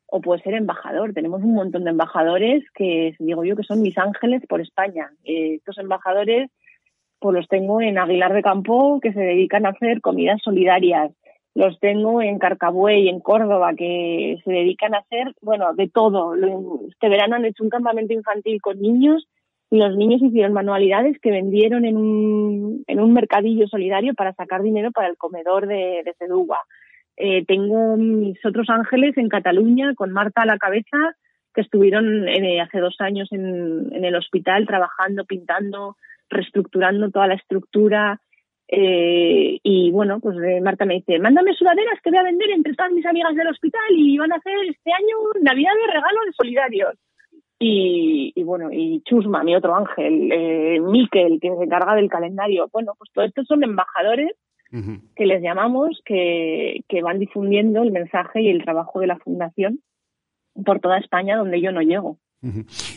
[0.08, 1.14] o puede ser embajador.
[1.14, 5.10] Tenemos un montón de embajadores que digo yo que son mis ángeles por España.
[5.24, 6.50] Eh, estos embajadores
[7.20, 11.12] pues los tengo en Aguilar de Campo que se dedican a hacer comidas solidarias.
[11.54, 16.34] Los tengo en Carcabuey, en Córdoba, que se dedican a hacer, bueno, de todo.
[16.90, 19.28] Este verano han hecho un campamento infantil con niños
[19.78, 24.92] los niños hicieron manualidades que vendieron en un, en un mercadillo solidario para sacar dinero
[24.92, 26.14] para el comedor de, de
[27.18, 31.16] eh, tengo mis otros ángeles en Cataluña con Marta a la cabeza
[31.54, 35.98] que estuvieron eh, hace dos años en, en, el hospital trabajando, pintando,
[36.30, 38.20] reestructurando toda la estructura.
[38.68, 42.74] Eh, y bueno, pues eh, Marta me dice, mándame sudaderas que voy a vender entre
[42.74, 46.96] todas mis amigas del hospital y van a hacer este año Navidad de regalos solidarios.
[47.64, 52.68] Y, y, bueno, y Chusma, mi otro ángel, eh, Miquel, que se encarga del calendario.
[52.74, 54.32] Bueno, pues todos estos son embajadores
[55.16, 59.80] que les llamamos, que, que van difundiendo el mensaje y el trabajo de la fundación
[60.66, 62.18] por toda España donde yo no llego.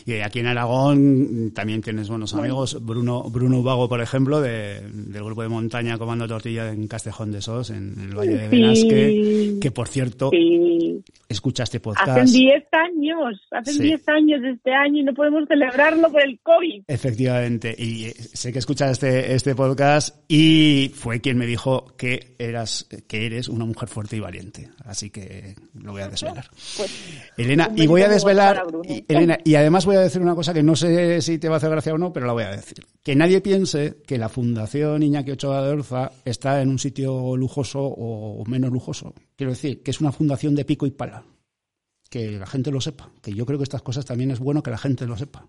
[0.05, 2.83] Y aquí en Aragón también tienes buenos amigos.
[2.83, 7.41] Bruno Bruno Ubago, por ejemplo, de, del grupo de montaña Comando Tortilla en Castejón de
[7.41, 11.03] Sos, en, el Valle de Velásquez, que por cierto, sí.
[11.29, 12.09] escuchaste podcast.
[12.09, 14.11] Hacen 10 años, hacen 10 sí.
[14.11, 16.83] años este año y no podemos celebrarlo por el COVID.
[16.87, 22.87] Efectivamente, y sé que escuchas este, este podcast y fue quien me dijo que eras,
[23.07, 24.69] que eres una mujer fuerte y valiente.
[24.85, 26.49] Así que lo voy a desvelar.
[26.77, 29.03] Pues, Elena, y voy a desvelar, y,
[29.43, 31.69] Y además voy a decir una cosa que no sé si te va a hacer
[31.69, 32.85] gracia o no, pero la voy a decir.
[33.03, 37.81] Que nadie piense que la Fundación Iñaki Ochoa de Orza está en un sitio lujoso
[37.81, 39.13] o menos lujoso.
[39.35, 41.23] Quiero decir, que es una fundación de pico y pala.
[42.09, 43.11] Que la gente lo sepa.
[43.21, 45.47] Que yo creo que estas cosas también es bueno que la gente lo sepa.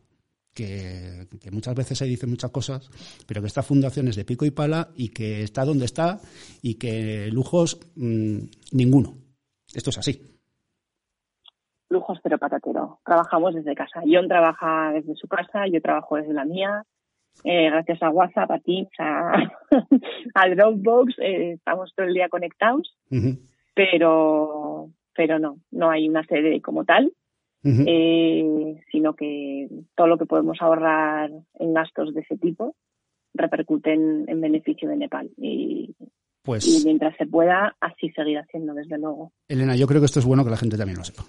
[0.54, 2.88] Que, muchas veces se dicen muchas cosas,
[3.26, 6.20] pero que esta fundación es de pico y pala y que está donde está
[6.62, 8.38] y que lujos mmm,
[8.72, 9.18] ninguno.
[9.74, 10.35] Esto es así
[11.88, 13.00] lujos pero patatero.
[13.04, 14.02] Trabajamos desde casa.
[14.04, 16.84] John trabaja desde su casa, yo trabajo desde la mía.
[17.44, 19.32] Eh, gracias a WhatsApp, a Teams, a,
[20.34, 23.38] a Dropbox, eh, estamos todo el día conectados, uh -huh.
[23.74, 27.12] pero, pero no, no hay una sede como tal,
[27.62, 27.84] uh -huh.
[27.86, 32.74] eh, sino que todo lo que podemos ahorrar en gastos de ese tipo
[33.34, 35.28] repercute en, en beneficio de Nepal.
[35.36, 35.94] Y,
[36.42, 39.32] pues, y mientras se pueda, así seguir haciendo, desde luego.
[39.46, 41.22] Elena, yo creo que esto es bueno que la gente también lo sepa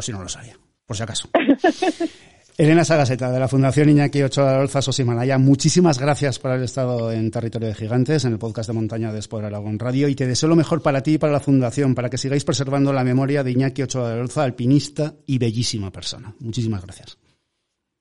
[0.00, 0.54] por si no lo sabía,
[0.86, 1.28] por si acaso.
[2.56, 7.12] Elena Sagaseta, de la Fundación Iñaki Ochoa de Olza Sosimalaya, muchísimas gracias por haber estado
[7.12, 10.26] en Territorio de Gigantes, en el podcast de montaña de Sport Aragón Radio, y te
[10.26, 13.44] deseo lo mejor para ti y para la Fundación, para que sigáis preservando la memoria
[13.44, 16.34] de Iñaki Ochoa de Olza, alpinista y bellísima persona.
[16.40, 17.18] Muchísimas gracias.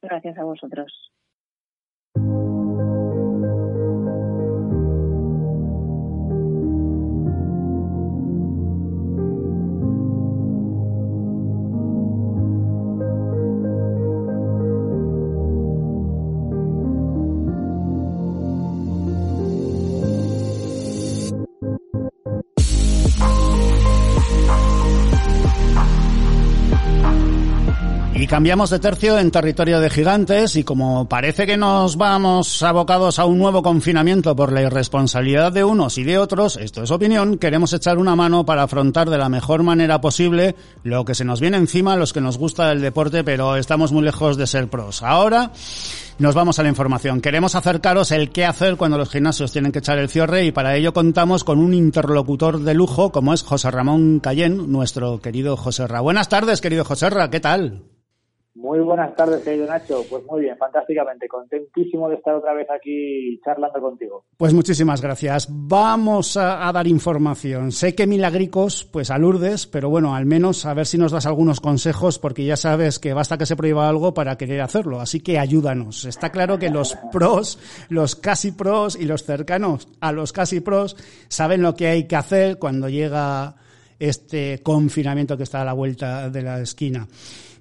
[0.02, 1.12] Gracias a vosotros.
[28.40, 33.26] Cambiamos de tercio en territorio de gigantes y como parece que nos vamos abocados a
[33.26, 37.74] un nuevo confinamiento por la irresponsabilidad de unos y de otros, esto es opinión, queremos
[37.74, 41.58] echar una mano para afrontar de la mejor manera posible lo que se nos viene
[41.58, 45.04] encima los que nos gusta el deporte, pero estamos muy lejos de ser pros.
[45.04, 45.52] Ahora
[46.18, 47.20] nos vamos a la información.
[47.20, 50.78] Queremos acercaros el qué hacer cuando los gimnasios tienen que echar el cierre y para
[50.78, 55.88] ello contamos con un interlocutor de lujo como es José Ramón Cayén, nuestro querido José
[55.88, 56.00] Ra.
[56.00, 57.99] Buenas tardes, querido José Ra, ¿qué tal?
[58.60, 60.04] Muy buenas tardes, querido Nacho.
[60.10, 61.30] Pues muy bien, fantásticamente.
[61.30, 64.26] Contentísimo de estar otra vez aquí charlando contigo.
[64.36, 65.48] Pues muchísimas gracias.
[65.50, 67.72] Vamos a, a, dar información.
[67.72, 71.26] Sé que milagricos, pues a Lourdes, pero bueno, al menos a ver si nos das
[71.26, 75.00] algunos consejos, porque ya sabes que basta que se prohíba algo para querer hacerlo.
[75.00, 76.04] Así que ayúdanos.
[76.04, 80.98] Está claro que los pros, los casi pros y los cercanos a los casi pros
[81.30, 83.56] saben lo que hay que hacer cuando llega
[84.00, 87.08] este confinamiento que está a la vuelta de la esquina.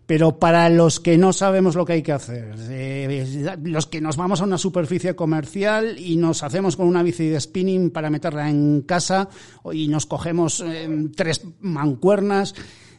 [0.08, 3.26] Pero para los que no sabemos lo que hay que hacer, eh,
[3.62, 7.38] los que nos vamos a una superficie comercial y nos hacemos con una bici de
[7.38, 9.28] spinning para meterla en casa
[9.70, 12.54] y nos cogemos eh, tres mancuernas,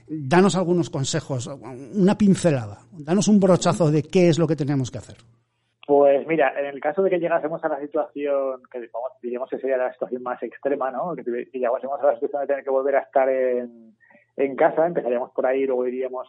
[0.08, 1.48] danos algunos consejos,
[1.96, 5.18] una pincelada, danos un brochazo de qué es lo que tenemos que hacer.
[5.88, 8.88] Pues mira, en el caso de que llegásemos a la situación, que
[9.24, 11.16] diríamos que sería la situación más extrema, ¿no?
[11.16, 13.96] Que, llegásemos a la situación de tener que volver a estar en,
[14.38, 16.28] en casa, empezaríamos por ahí, luego iríamos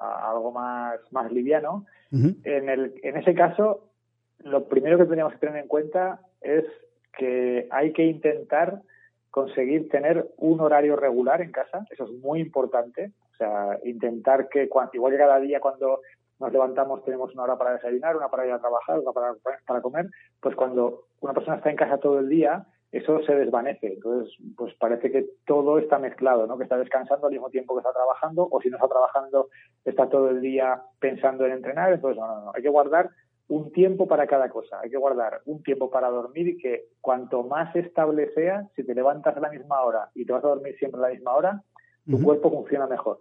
[0.00, 1.86] algo más, más liviano.
[2.12, 2.36] Uh -huh.
[2.44, 3.84] en, el, en ese caso,
[4.44, 6.64] lo primero que tendríamos que tener en cuenta es
[7.16, 8.82] que hay que intentar
[9.30, 14.64] conseguir tener un horario regular en casa, eso es muy importante, o sea, intentar que,
[14.92, 16.00] igual que cada día cuando
[16.40, 19.34] nos levantamos tenemos una hora para desayunar, una para ir a trabajar, una para,
[19.66, 20.06] para comer,
[20.40, 23.94] pues cuando una persona está en casa todo el día, eso se desvanece.
[23.94, 26.56] Entonces, pues parece que todo está mezclado, ¿no?
[26.56, 29.48] Que está descansando al mismo tiempo que está trabajando, o si no está trabajando,
[29.84, 31.92] está todo el día pensando en entrenar.
[31.92, 32.52] Entonces, no, no, no.
[32.54, 33.10] Hay que guardar
[33.50, 34.80] un tiempo para cada cosa.
[34.80, 38.94] Hay que guardar un tiempo para dormir y que cuanto más estable sea, si te
[38.94, 41.62] levantas a la misma hora y te vas a dormir siempre a la misma hora,
[42.08, 43.20] tu cuerpo funciona mejor.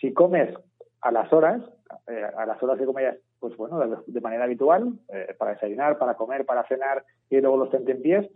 [0.00, 0.52] Si comes
[1.00, 1.62] a las horas,
[2.08, 6.14] eh, a las horas que comes, pues bueno, de, manera habitual, eh, para desayunar, para
[6.14, 7.70] comer, para cenar y luego los
[8.02, 8.28] pies,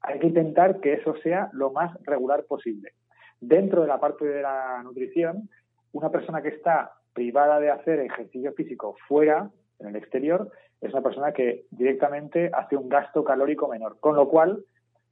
[0.00, 2.92] hay que intentar que eso sea lo más regular posible.
[3.40, 5.48] Dentro de la parte de la nutrición,
[5.92, 11.02] una persona que está privada de hacer ejercicio físico fuera, en el exterior, es una
[11.02, 13.98] persona que directamente hace un gasto calórico menor.
[14.00, 14.64] Con lo cual,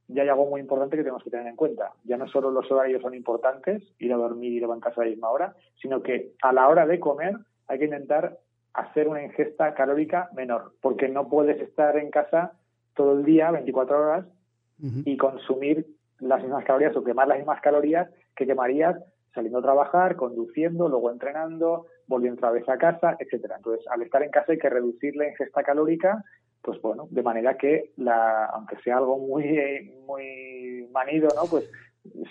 [0.09, 1.93] ya hay algo muy importante que tenemos que tener en cuenta.
[2.05, 5.31] Ya no solo los horarios son importantes, ir a dormir y levantarse a la misma
[5.31, 7.37] hora, sino que a la hora de comer
[7.69, 8.39] hay que intentar
[8.75, 12.53] hacer una ingesta calórica menor, porque no puedes estar en casa
[12.95, 14.27] todo el día, 24 horas,
[14.79, 15.87] y consumir
[16.21, 18.97] las mismas calorías o quemar las mismas calorías que quemarías
[19.35, 23.57] saliendo a trabajar, conduciendo, luego entrenando, volviendo otra vez a casa, etcétera.
[23.57, 26.25] Entonces, al estar en casa hay que reducir la ingesta calórica,
[26.63, 31.49] pues bueno, de manera que la, aunque sea algo muy muy manido, ¿no?
[31.51, 31.71] Pues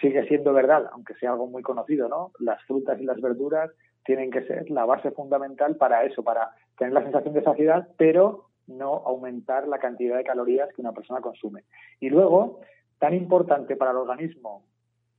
[0.01, 2.31] sigue siendo verdad, aunque sea algo muy conocido, ¿no?
[2.39, 3.71] Las frutas y las verduras
[4.03, 8.45] tienen que ser la base fundamental para eso, para tener la sensación de saciedad, pero
[8.67, 11.63] no aumentar la cantidad de calorías que una persona consume.
[11.99, 12.62] Y luego,
[12.99, 14.63] tan importante para el organismo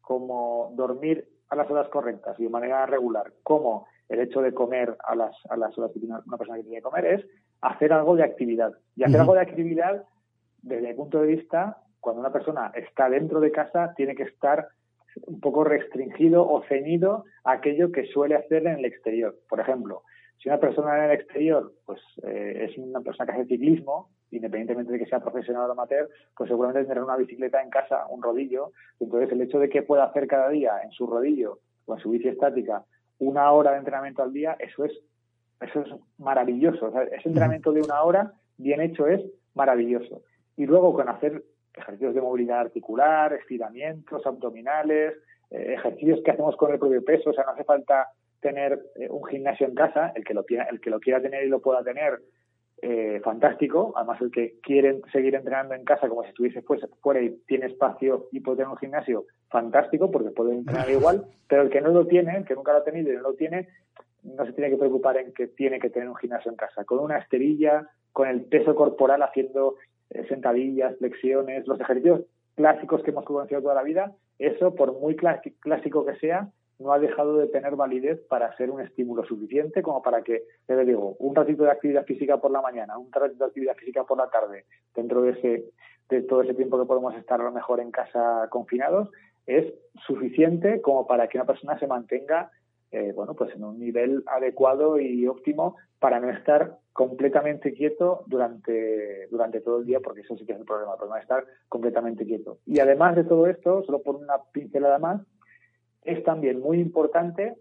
[0.01, 4.97] como dormir a las horas correctas y de manera regular, como el hecho de comer
[5.05, 7.27] a las, a las horas que tiene una persona que tiene que comer, es
[7.61, 8.73] hacer algo de actividad.
[8.95, 10.05] Y hacer algo de actividad,
[10.63, 14.69] desde mi punto de vista, cuando una persona está dentro de casa, tiene que estar
[15.27, 19.37] un poco restringido o ceñido a aquello que suele hacer en el exterior.
[19.49, 20.03] Por ejemplo,
[20.39, 24.93] si una persona en el exterior pues eh, es una persona que hace ciclismo, independientemente
[24.93, 28.73] de que sea profesional o amateur, pues seguramente tendrá una bicicleta en casa, un rodillo.
[29.01, 32.11] Entonces, el hecho de que pueda hacer cada día en su rodillo o en su
[32.11, 32.85] bici estática
[33.19, 34.93] una hora de entrenamiento al día, eso es,
[35.61, 36.93] eso es maravilloso.
[37.01, 39.23] ese entrenamiento de una hora bien hecho es
[39.55, 40.23] maravilloso.
[40.57, 41.43] Y luego con hacer
[41.75, 45.15] ejercicios de movilidad articular, estiramientos abdominales,
[45.51, 48.09] eh, ejercicios que hacemos con el propio peso, o sea, no hace falta
[48.47, 51.49] tener eh, un gimnasio en casa, el que lo el que lo quiera tener y
[51.49, 52.21] lo pueda tener,
[52.83, 53.93] eh, fantástico.
[53.97, 56.63] Además, el que quiere seguir entrenando en casa como si estuviese
[57.03, 61.25] fuera y tiene espacio y puede tener un gimnasio, fantástico, porque puede entrenar igual.
[61.49, 63.35] Pero el que no lo tiene, el que nunca lo ha tenido y no lo
[63.35, 63.69] tiene,
[64.23, 66.85] no se tiene que preocupar en que tiene que tener un gimnasio en casa.
[66.85, 69.77] Con una esterilla, con el peso corporal haciendo
[70.11, 72.23] eh, sentadillas, flexiones, los ejercicios
[72.55, 76.99] clásicos que hemos conocido toda la vida, eso, por muy clásico que sea, no ha
[76.99, 81.35] dejado de tener validez para ser un estímulo suficiente como para que, le digo, un
[81.35, 84.65] ratito de actividad física por la mañana, un ratito de actividad física por la tarde,
[84.95, 85.65] dentro de ese
[86.09, 89.11] de todo ese tiempo que podemos estar a lo mejor en casa confinados,
[89.45, 89.75] es
[90.07, 92.53] suficiente como para que una persona se mantenga
[92.93, 99.27] eh, bueno, pues en un nivel adecuado y óptimo para no estar completamente quieto durante,
[99.29, 102.25] durante todo el día, porque eso sí que es el problema, para no estar completamente
[102.25, 102.59] quieto.
[102.65, 105.21] Y además de todo esto, solo por una pincelada más,
[106.07, 107.57] es también muy importante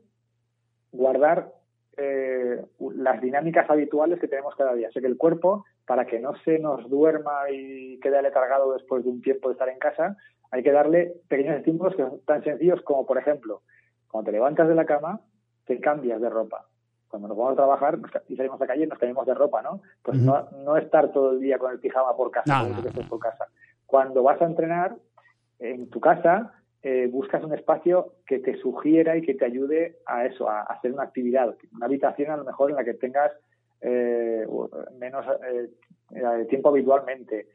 [0.91, 1.51] guardar
[1.97, 4.89] eh, las dinámicas habituales que tenemos cada día.
[4.91, 9.10] Sé que el cuerpo, para que no se nos duerma y quede aletargado después de
[9.10, 10.17] un tiempo de estar en casa,
[10.51, 13.62] hay que darle pequeños estímulos que son tan sencillos como, por ejemplo,
[14.10, 15.21] cuando te levantas de la cama,
[15.65, 16.65] te cambias de ropa.
[17.08, 19.81] Cuando nos vamos a trabajar y salimos a la calle, nos cambiamos de ropa, ¿no?
[20.03, 22.67] Pues no, no estar todo el día con el pijama por casa,
[23.10, 23.45] por casa.
[23.86, 24.95] Cuando vas a entrenar
[25.60, 26.53] en tu casa,
[26.88, 30.93] eh, buscas un espacio que te sugiera y que te ayude a eso, a, hacer
[30.93, 33.32] una actividad, una habitación a lo mejor en la que tengas
[33.82, 34.45] eh,
[35.00, 37.48] menos eh, tiempo habitualmente,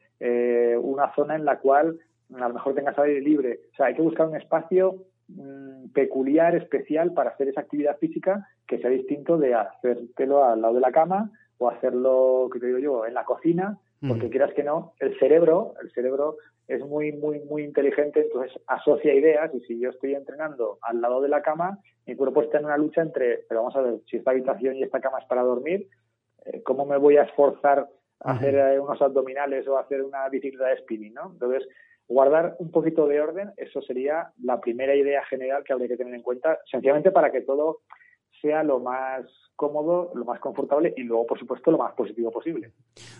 [0.81, 1.97] una zona en la cual
[2.35, 3.61] a lo mejor tengas aire libre.
[3.71, 8.45] O sea, hay que buscar un espacio mm, peculiar, especial para hacer esa actividad física
[8.67, 12.79] que sea distinto de hacértelo al lado de la cama o hacerlo, que te digo
[12.79, 16.37] yo, en la cocina, porque quieras que no, el cerebro, el cerebro
[16.67, 21.21] es muy, muy, muy inteligente, entonces asocia ideas y si yo estoy entrenando al lado
[21.21, 24.17] de la cama, mi cuerpo está en una lucha entre, pero vamos a ver, si
[24.17, 25.87] esta habitación y esta cama es para dormir,
[26.45, 27.87] eh, ¿cómo me voy a esforzar
[28.21, 31.31] a hacer eh, unos abdominales o a hacer una bicicleta de spinning, ¿no?
[31.33, 31.67] Entonces,
[32.07, 36.13] guardar un poquito de orden, eso sería la primera idea general que habría que tener
[36.13, 37.81] en cuenta, sencillamente para que todo
[38.41, 39.25] sea lo más
[39.55, 42.71] cómodo, lo más confortable y luego, por supuesto, lo más positivo posible.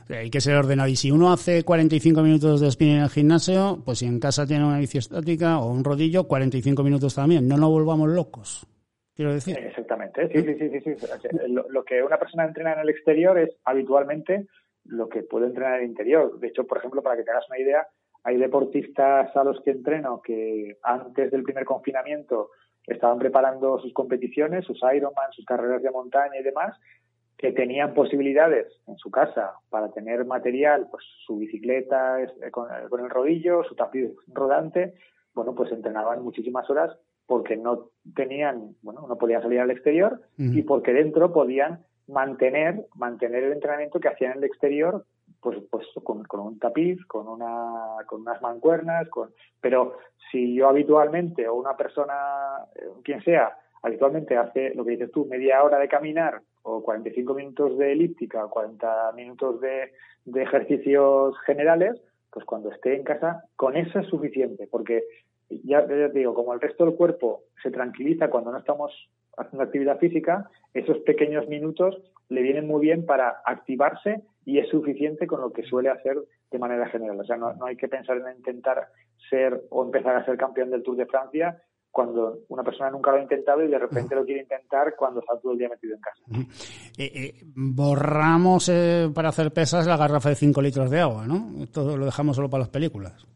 [0.10, 0.90] Hay que ser ordenado.
[0.90, 4.48] Y si uno hace 45 minutos de spinning en el gimnasio, pues si en casa
[4.48, 7.48] tiene una bici estática o un rodillo, 45 minutos también.
[7.48, 8.68] No nos volvamos locos.
[9.16, 9.58] Quiero decir.
[9.58, 10.30] Exactamente.
[10.30, 11.08] Sí, sí, sí, sí.
[11.48, 14.48] Lo, que una persona entrena en el exterior es habitualmente
[14.86, 16.40] lo que puede entrenar en el interior.
[16.40, 17.88] De hecho, por ejemplo, para que te hagas una idea,
[18.24, 22.50] hay deportistas a los que entreno que antes del primer confinamiento
[22.88, 26.78] estaban preparando sus competiciones, sus Ironman, sus carreras de montaña y demás,
[27.38, 33.10] que tenían posibilidades en su casa para tener material, pues su bicicleta eh, con, el
[33.10, 34.94] rodillo, su tapiz rodante,
[35.34, 40.64] bueno, pues entrenaban muchísimas horas porque no tenían, bueno, no podían salir al exterior y
[40.64, 45.06] porque dentro podían mantener, mantener el entrenamiento que hacían en el exterior,
[45.42, 49.98] pues, pues con, un tapiz, con una, con unas mancuernas, con, pero
[50.32, 52.14] si yo habitualmente o una persona,
[52.76, 57.34] eh, quien sea, habitualmente hace lo que dices tú, media hora de caminar o 45
[57.34, 59.92] minutos de elíptica o 40 minutos de,
[60.26, 62.00] de ejercicios generales,
[62.32, 65.04] pues cuando esté en casa, con eso es suficiente, porque
[65.64, 68.92] ya, te digo, como el resto del cuerpo se tranquiliza cuando no estamos
[69.38, 71.98] haciendo actividad física, esos pequeños minutos
[72.30, 76.18] le vienen muy bien para activarse y es suficiente con lo que suele hacer
[76.50, 77.20] de manera general.
[77.20, 78.88] O sea, no, no hay que pensar en intentar
[79.30, 81.62] ser o empezar a ser campeón del Tour de Francia
[81.92, 85.38] cuando una persona nunca lo ha intentado y de repente lo quiere intentar cuando está
[85.40, 86.24] todo el día metido en casa.
[86.98, 91.68] Eh, eh, borramos eh, para hacer pesas la garrafa de 5 litros de agua, ¿no?
[91.72, 93.28] Todo lo dejamos solo para las películas.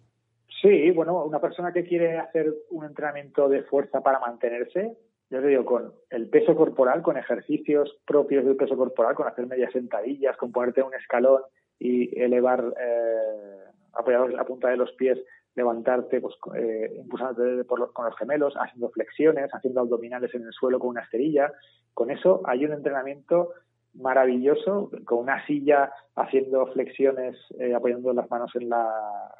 [0.61, 4.97] Sí, bueno, una persona que quiere hacer un entrenamiento de fuerza para mantenerse,
[5.29, 9.47] yo te digo, con el peso corporal, con ejercicios propios del peso corporal, con hacer
[9.47, 11.41] medias sentadillas, con ponerte un escalón
[11.79, 13.63] y elevar, eh,
[13.93, 15.19] apoyados en la punta de los pies
[15.55, 20.79] levantarte pues, eh, impulsándote por con los gemelos, haciendo flexiones, haciendo abdominales en el suelo
[20.79, 21.51] con una esterilla.
[21.93, 23.53] Con eso hay un entrenamiento
[23.93, 28.91] maravilloso, con una silla haciendo flexiones, eh, apoyando las manos en la,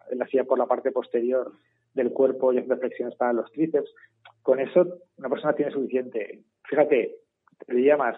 [0.10, 1.52] en la silla por la parte posterior
[1.94, 3.94] del cuerpo y haciendo flexiones para los tríceps.
[4.46, 6.44] Con eso una persona tiene suficiente.
[6.70, 7.16] Fíjate,
[7.66, 8.16] te diría más,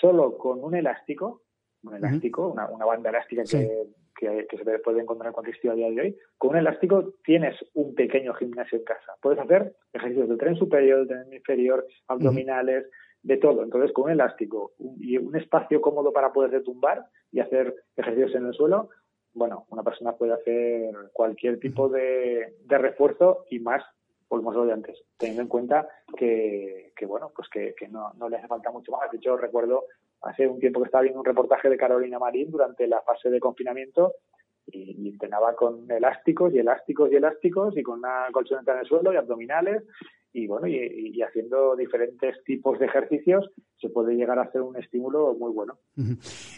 [0.00, 1.42] solo con un elástico,
[1.82, 3.84] un elástico, una, una banda elástica que
[4.16, 7.94] que, se puede encontrar en cualquier a día de hoy, con un elástico tienes un
[7.94, 9.12] pequeño gimnasio en casa.
[9.20, 12.86] Puedes hacer ejercicios del tren superior, del tren inferior, abdominales,
[13.22, 13.62] de todo.
[13.62, 18.46] Entonces, con un elástico y un espacio cómodo para poder tumbar y hacer ejercicios en
[18.46, 18.88] el suelo,
[19.34, 23.82] bueno, una persona puede hacer cualquier tipo de, refuerzo y más,
[24.28, 28.48] volvemos lo de antes, teniendo en cuenta que, bueno, pues que, no, no le hace
[28.48, 29.10] falta mucho más.
[29.10, 29.84] De hecho, recuerdo
[30.22, 33.40] hace un tiempo que estaba viendo un reportaje de Carolina Marín durante la fase de
[33.40, 34.14] confinamiento
[34.66, 39.12] y, entrenaba con elásticos y elásticos y elásticos y con una colchoneta en el suelo
[39.12, 39.84] y abdominales
[40.36, 45.34] y bueno y, haciendo diferentes tipos de ejercicios se puede llegar a hacer un estímulo
[45.34, 45.78] muy bueno.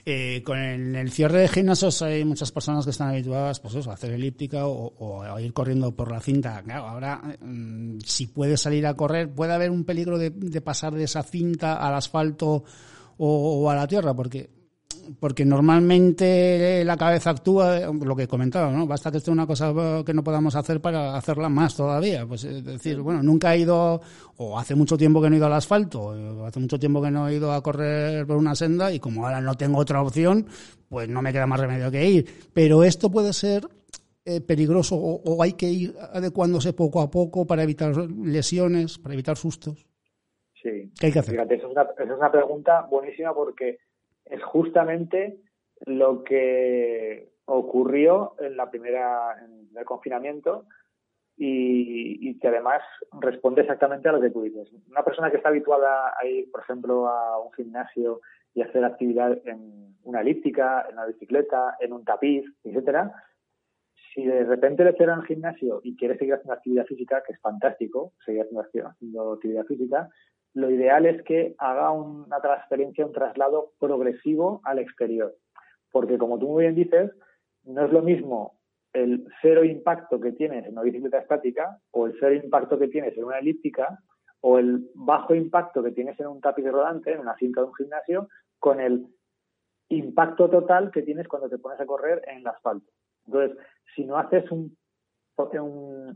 [0.04, 4.12] Eh, con el, cierre de gimnasios hay muchas personas que están habituadas pues a hacer
[4.12, 6.62] elíptica o, a ir corriendo por la cinta.
[6.74, 11.22] ahora mm, si puede salir a correr puede haber un peligro de pasar de esa
[11.22, 12.64] cinta al asfalto
[13.18, 14.48] o, a la tierra, porque
[15.20, 18.86] porque normalmente la cabeza actúa, lo que comentaba, ¿no?
[18.86, 19.72] Basta que esté una cosa
[20.04, 22.26] que no podamos hacer para hacerla más todavía.
[22.26, 24.00] Pues es decir, bueno, nunca he ido,
[24.36, 27.10] o hace mucho tiempo que no he ido al asfalto, o hace mucho tiempo que
[27.10, 30.46] no he ido a correr por una senda, y como ahora no tengo otra opción,
[30.88, 32.26] pues no me queda más remedio que ir.
[32.52, 33.68] Pero esto puede ser
[34.24, 39.36] eh, peligroso, o, hay que ir adecuándose poco a poco para evitar lesiones, para evitar
[39.36, 39.86] sustos.
[40.62, 40.92] Sí.
[40.98, 41.34] ¿Qué hay que hacer?
[41.34, 43.78] Fíjate, esa es, una, esa es una pregunta buenísima porque
[44.30, 45.40] es justamente
[45.86, 50.66] lo que ocurrió en la primera en el confinamiento
[51.36, 52.82] y, y, que además
[53.20, 54.68] responde exactamente a lo que tú dices.
[54.90, 58.20] Una persona que está habituada a ir, por ejemplo, a un gimnasio
[58.54, 63.12] y hacer actividad en una elíptica, en una bicicleta, en un tapiz, etcétera,
[64.12, 67.40] si de repente le cierran el gimnasio y quiere seguir haciendo actividad física, que es
[67.40, 70.08] fantástico, seguir haciendo, haciendo actividad física,
[70.54, 75.34] lo ideal es que haga una transferencia, un traslado progresivo al exterior.
[75.92, 77.12] Porque como tú muy bien dices,
[77.64, 78.58] no es lo mismo
[78.92, 83.16] el cero impacto que tienes en una bicicleta estática o el cero impacto que tienes
[83.16, 83.98] en una elíptica
[84.40, 87.74] o el bajo impacto que tienes en un tapiz rodante, en una cinta de un
[87.74, 88.28] gimnasio,
[88.58, 89.06] con el
[89.88, 92.90] impacto total que tienes cuando te pones a correr en el asfalto.
[93.26, 93.58] Entonces,
[93.94, 94.76] si no haces un,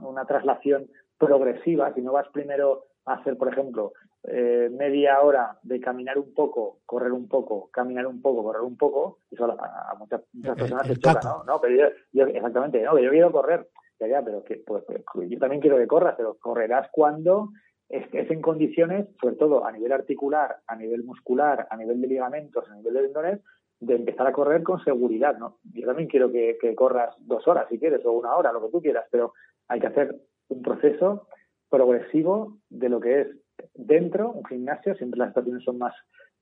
[0.01, 3.93] una traslación progresiva, si no vas primero a hacer, por ejemplo,
[4.25, 8.77] eh, media hora de caminar un poco, correr un poco, caminar un poco, correr un
[8.77, 10.23] poco, eso a, muchas,
[10.57, 11.43] personas se choca, ¿no?
[11.45, 11.61] ¿no?
[11.61, 13.69] Pero yo, exactamente, no, que yo quiero correr,
[13.99, 17.49] ya, ya, pero que pues, pues, yo también quiero que corras, pero correrás cuando
[17.89, 22.65] estés en condiciones, sobre todo a nivel articular, a nivel muscular, a nivel de ligamentos,
[22.71, 23.41] a nivel de tendones,
[23.81, 25.59] de empezar a correr con seguridad, ¿no?
[25.75, 28.71] Yo también quiero que, que corras dos horas si quieres, o una hora, lo que
[28.71, 29.35] tú quieras, pero
[29.67, 30.17] hay que hacer
[30.49, 31.27] un proceso
[31.69, 33.29] progresivo de lo que es
[33.75, 35.95] dentro, un gimnasio, siempre las estaciones son más,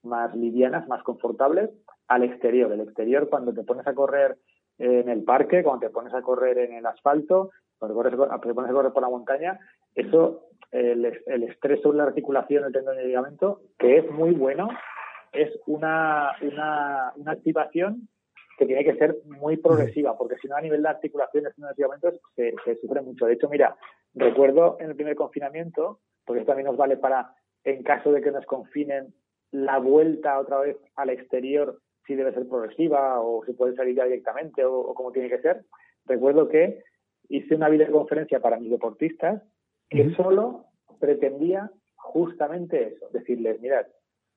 [0.03, 1.71] más livianas, más confortables,
[2.09, 2.73] al exterior.
[2.73, 4.37] El exterior, cuando te pones a correr
[4.79, 8.75] en el parque, cuando te pones a correr en el asfalto, cuando te pones a
[8.75, 9.59] correr por la montaña,
[9.95, 14.33] eso, el, el estrés sobre la articulación, el tendón y el ligamento, que es muy
[14.33, 14.69] bueno,
[15.33, 18.09] es una, una, una activación
[18.59, 22.21] que tiene que ser muy progresiva, porque si no a nivel de articulaciones esos momentos
[22.37, 23.25] se, se sufre mucho.
[23.25, 23.75] De hecho, mira,
[24.15, 26.01] recuerdo en el primer confinamiento,
[26.31, 29.13] porque esto también nos vale para, en caso de que nos confinen,
[29.51, 34.05] la vuelta otra vez al exterior, si debe ser progresiva o si puede salir ya
[34.05, 35.65] directamente o, o como tiene que ser.
[36.07, 36.85] Recuerdo que
[37.29, 39.43] hice una videoconferencia para mis deportistas
[39.89, 40.67] que solo
[41.01, 43.87] pretendía justamente eso, decirles, mirad,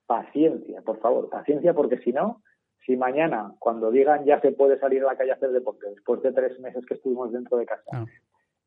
[0.07, 2.41] paciencia, por favor, paciencia, porque si no,
[2.87, 6.23] si mañana, cuando digan ya se puede salir a la calle a hacer deporte, después
[6.23, 8.07] de tres meses que estuvimos dentro de casa,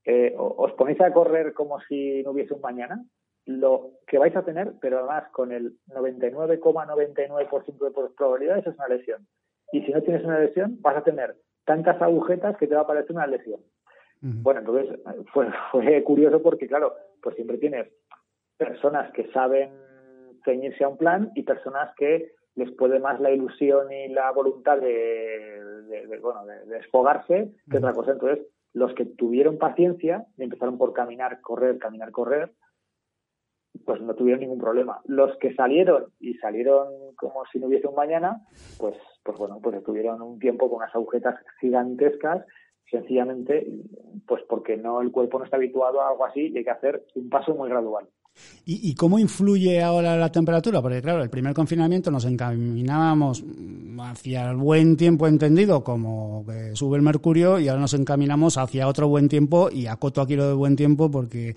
[0.06, 3.04] eh, os ponéis a correr como si no hubiese un mañana,
[3.44, 9.26] lo que vais a tener, pero además con el 99,99% de probabilidades es una lesión.
[9.72, 12.86] Y si no tienes una lesión, vas a tener tantas agujetas que te va a
[12.86, 13.60] parecer una lesión.
[14.20, 14.98] Bueno, entonces
[15.32, 17.88] fue, fue curioso porque, claro, pues siempre tienes
[18.56, 19.70] personas que saben
[20.44, 24.78] ceñirse a un plan y personas que les puede más la ilusión y la voluntad
[24.78, 28.12] de, bueno, de, desfogarse que otra cosa.
[28.12, 28.46] Entonces,
[28.76, 32.52] los que tuvieron paciencia y empezaron por caminar, correr, caminar, correr,
[33.86, 35.00] pues no tuvieron ningún problema.
[35.06, 38.42] Los que salieron y salieron como si no hubiese un mañana,
[38.76, 42.44] pues, pues bueno, pues estuvieron un tiempo con unas agujetas gigantescas,
[42.90, 43.66] sencillamente,
[44.26, 47.02] pues porque no el cuerpo no está habituado a algo así y hay que hacer
[47.14, 48.10] un paso muy gradual.
[48.68, 50.82] ¿Y, cómo influye ahora la temperatura?
[50.82, 53.44] Porque claro, el primer confinamiento nos encaminábamos
[54.00, 58.88] hacia el buen tiempo entendido, como que sube el mercurio, y ahora nos encaminamos hacia
[58.88, 61.54] otro buen tiempo, y acoto aquí lo de buen tiempo porque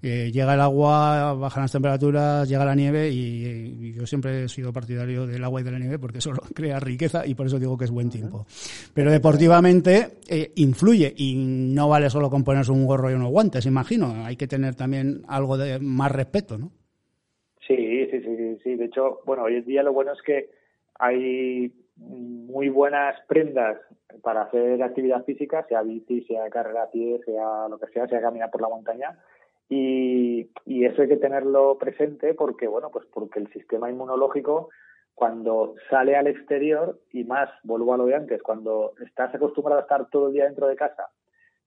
[0.00, 4.72] eh, llega el agua, bajan las temperaturas, llega la nieve y, yo siempre he sido
[4.72, 7.76] partidario del agua y de la nieve porque eso crea riqueza y por eso digo
[7.76, 8.46] que es buen tiempo.
[8.94, 13.66] Pero deportivamente eh, influye y no vale solo con ponerse un gorro y unos guantes,
[13.66, 14.24] imagino.
[14.24, 16.70] Hay que tener también algo de más respeto, ¿no?
[17.66, 18.76] Sí, sí, sí, sí.
[18.76, 20.50] De hecho, bueno, hoy en día lo bueno es que
[21.00, 23.78] hay muy buenas prendas
[24.22, 28.20] para hacer actividad física, sea bici, sea carrera a pie, sea lo que sea, sea
[28.20, 29.18] caminar por la montaña
[29.68, 34.70] y, y, eso hay que tenerlo presente porque, bueno, pues porque el sistema inmunológico,
[35.14, 39.82] cuando sale al exterior, y más, vuelvo a lo de antes, cuando estás acostumbrado a
[39.82, 41.08] estar todo el día dentro de casa,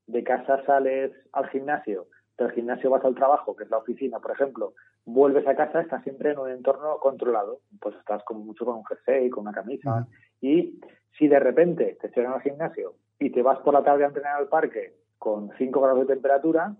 [0.07, 4.31] de casa sales al gimnasio, del gimnasio vas al trabajo, que es la oficina, por
[4.31, 4.73] ejemplo,
[5.05, 8.85] vuelves a casa, estás siempre en un entorno controlado, pues estás como mucho con un
[8.85, 10.07] jersey, con una camisa,
[10.39, 10.79] y
[11.17, 14.37] si de repente te llegan al gimnasio y te vas por la tarde a entrenar
[14.37, 16.75] al parque con 5 grados de temperatura,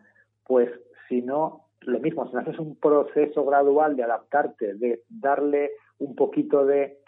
[0.46, 0.70] pues
[1.12, 6.66] sino lo mismo, si no haces un proceso gradual de adaptarte, de darle un poquito
[6.66, 7.00] de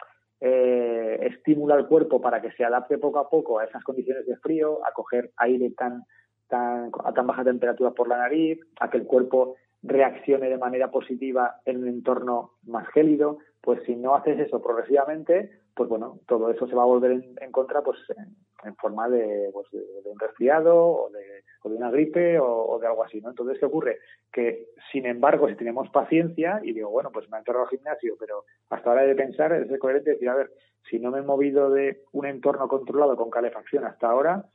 [0.41, 4.35] eh, estímulo al cuerpo para que se adapte poco a poco a esas condiciones de
[4.37, 6.03] frío, a coger aire tan,
[6.49, 10.91] tan, a tan baja temperatura por la nariz, a que el cuerpo reaccione de manera
[10.91, 16.49] positiva en un entorno más gélido, pues si no haces eso progresivamente, pues bueno, todo
[16.49, 18.35] eso se va a volver en, contra pues en,
[18.75, 23.03] forma de, pues de, un resfriado o de, o de una gripe o, de algo
[23.03, 23.29] así, ¿no?
[23.29, 23.99] Entonces, ¿qué ocurre?
[24.31, 28.45] Que, sin embargo, si tenemos paciencia y digo, bueno, pues me enterrado al gimnasio, pero
[28.69, 30.51] hasta ahora de pensar, es coherente decir, a ver,
[30.89, 34.45] si no me he movido de un entorno controlado con calefacción hasta ahora,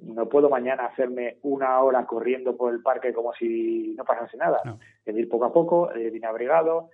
[0.00, 4.60] no puedo mañana hacerme una hora corriendo por el parque como si no pasase nada.
[5.04, 6.90] Es ir poco a poco, bien abrigado.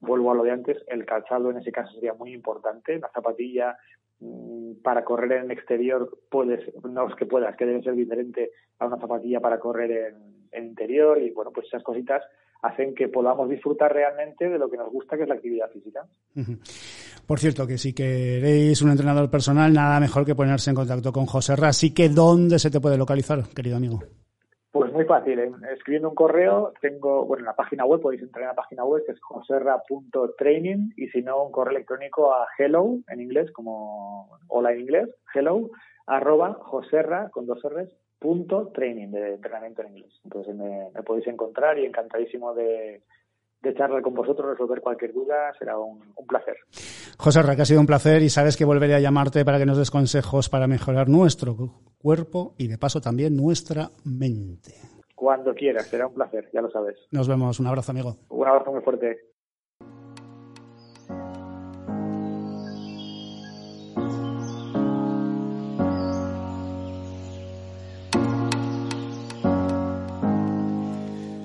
[0.00, 2.98] Vuelvo a lo de antes, el calzado en ese caso sería muy importante.
[2.98, 3.76] La zapatilla
[4.82, 8.98] para correr en exterior puedes, no es que puedas, que debe ser diferente a una
[8.98, 12.22] zapatilla para correr en, en interior y bueno, pues esas cositas
[12.62, 16.06] hacen que podamos disfrutar realmente de lo que nos gusta, que es la actividad física.
[17.26, 21.26] Por cierto, que si queréis un entrenador personal, nada mejor que ponerse en contacto con
[21.26, 21.68] José Ra.
[21.68, 24.00] Así que, ¿dónde se te puede localizar, querido amigo?
[24.92, 25.50] Muy fácil, ¿eh?
[25.72, 29.02] escribiendo un correo, tengo, bueno, en la página web, podéis entrar en la página web,
[29.06, 34.72] que es joserra.training, y si no, un correo electrónico a hello, en inglés, como hola
[34.72, 35.70] en inglés, hello,
[36.06, 37.88] arroba joserra, con dos R's,
[38.18, 40.20] punto training de entrenamiento en inglés.
[40.24, 43.02] Entonces me, podéis encontrar y encantadísimo de,
[43.62, 46.56] de charlar con vosotros, resolver cualquier duda, será un, placer.
[47.16, 49.66] José Ra, que ha sido un placer y sabes que volveré a llamarte para que
[49.66, 51.56] nos des consejos para mejorar nuestro
[51.98, 54.74] cuerpo y de paso también nuestra mente.
[55.14, 56.96] Cuando quieras, será un placer, ya lo sabes.
[57.12, 58.16] Nos vemos, un abrazo amigo.
[58.28, 59.31] Un abrazo muy fuerte.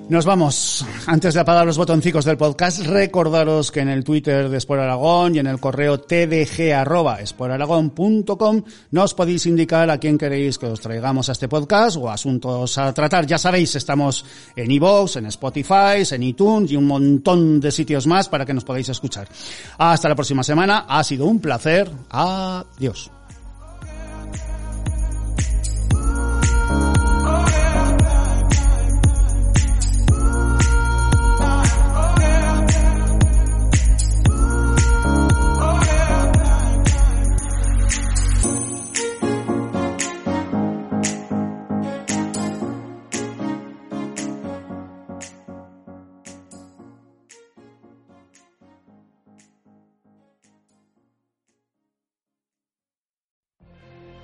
[0.08, 0.86] Nos vamos.
[1.06, 5.34] Antes de apagar los botoncicos del podcast, recordaros que en el Twitter de Sport Aragón
[5.34, 11.32] y en el correo tdg.esporaragón.com nos podéis indicar a quién queréis que os traigamos a
[11.32, 13.26] este podcast o asuntos a tratar.
[13.26, 14.24] Ya sabéis, estamos
[14.56, 18.64] en iVoox, en Spotify, en iTunes y un montón de sitios más para que nos
[18.64, 19.28] podáis escuchar.
[19.76, 20.86] Hasta la próxima semana.
[20.88, 21.90] Ha sido un placer.
[22.08, 23.10] Adiós.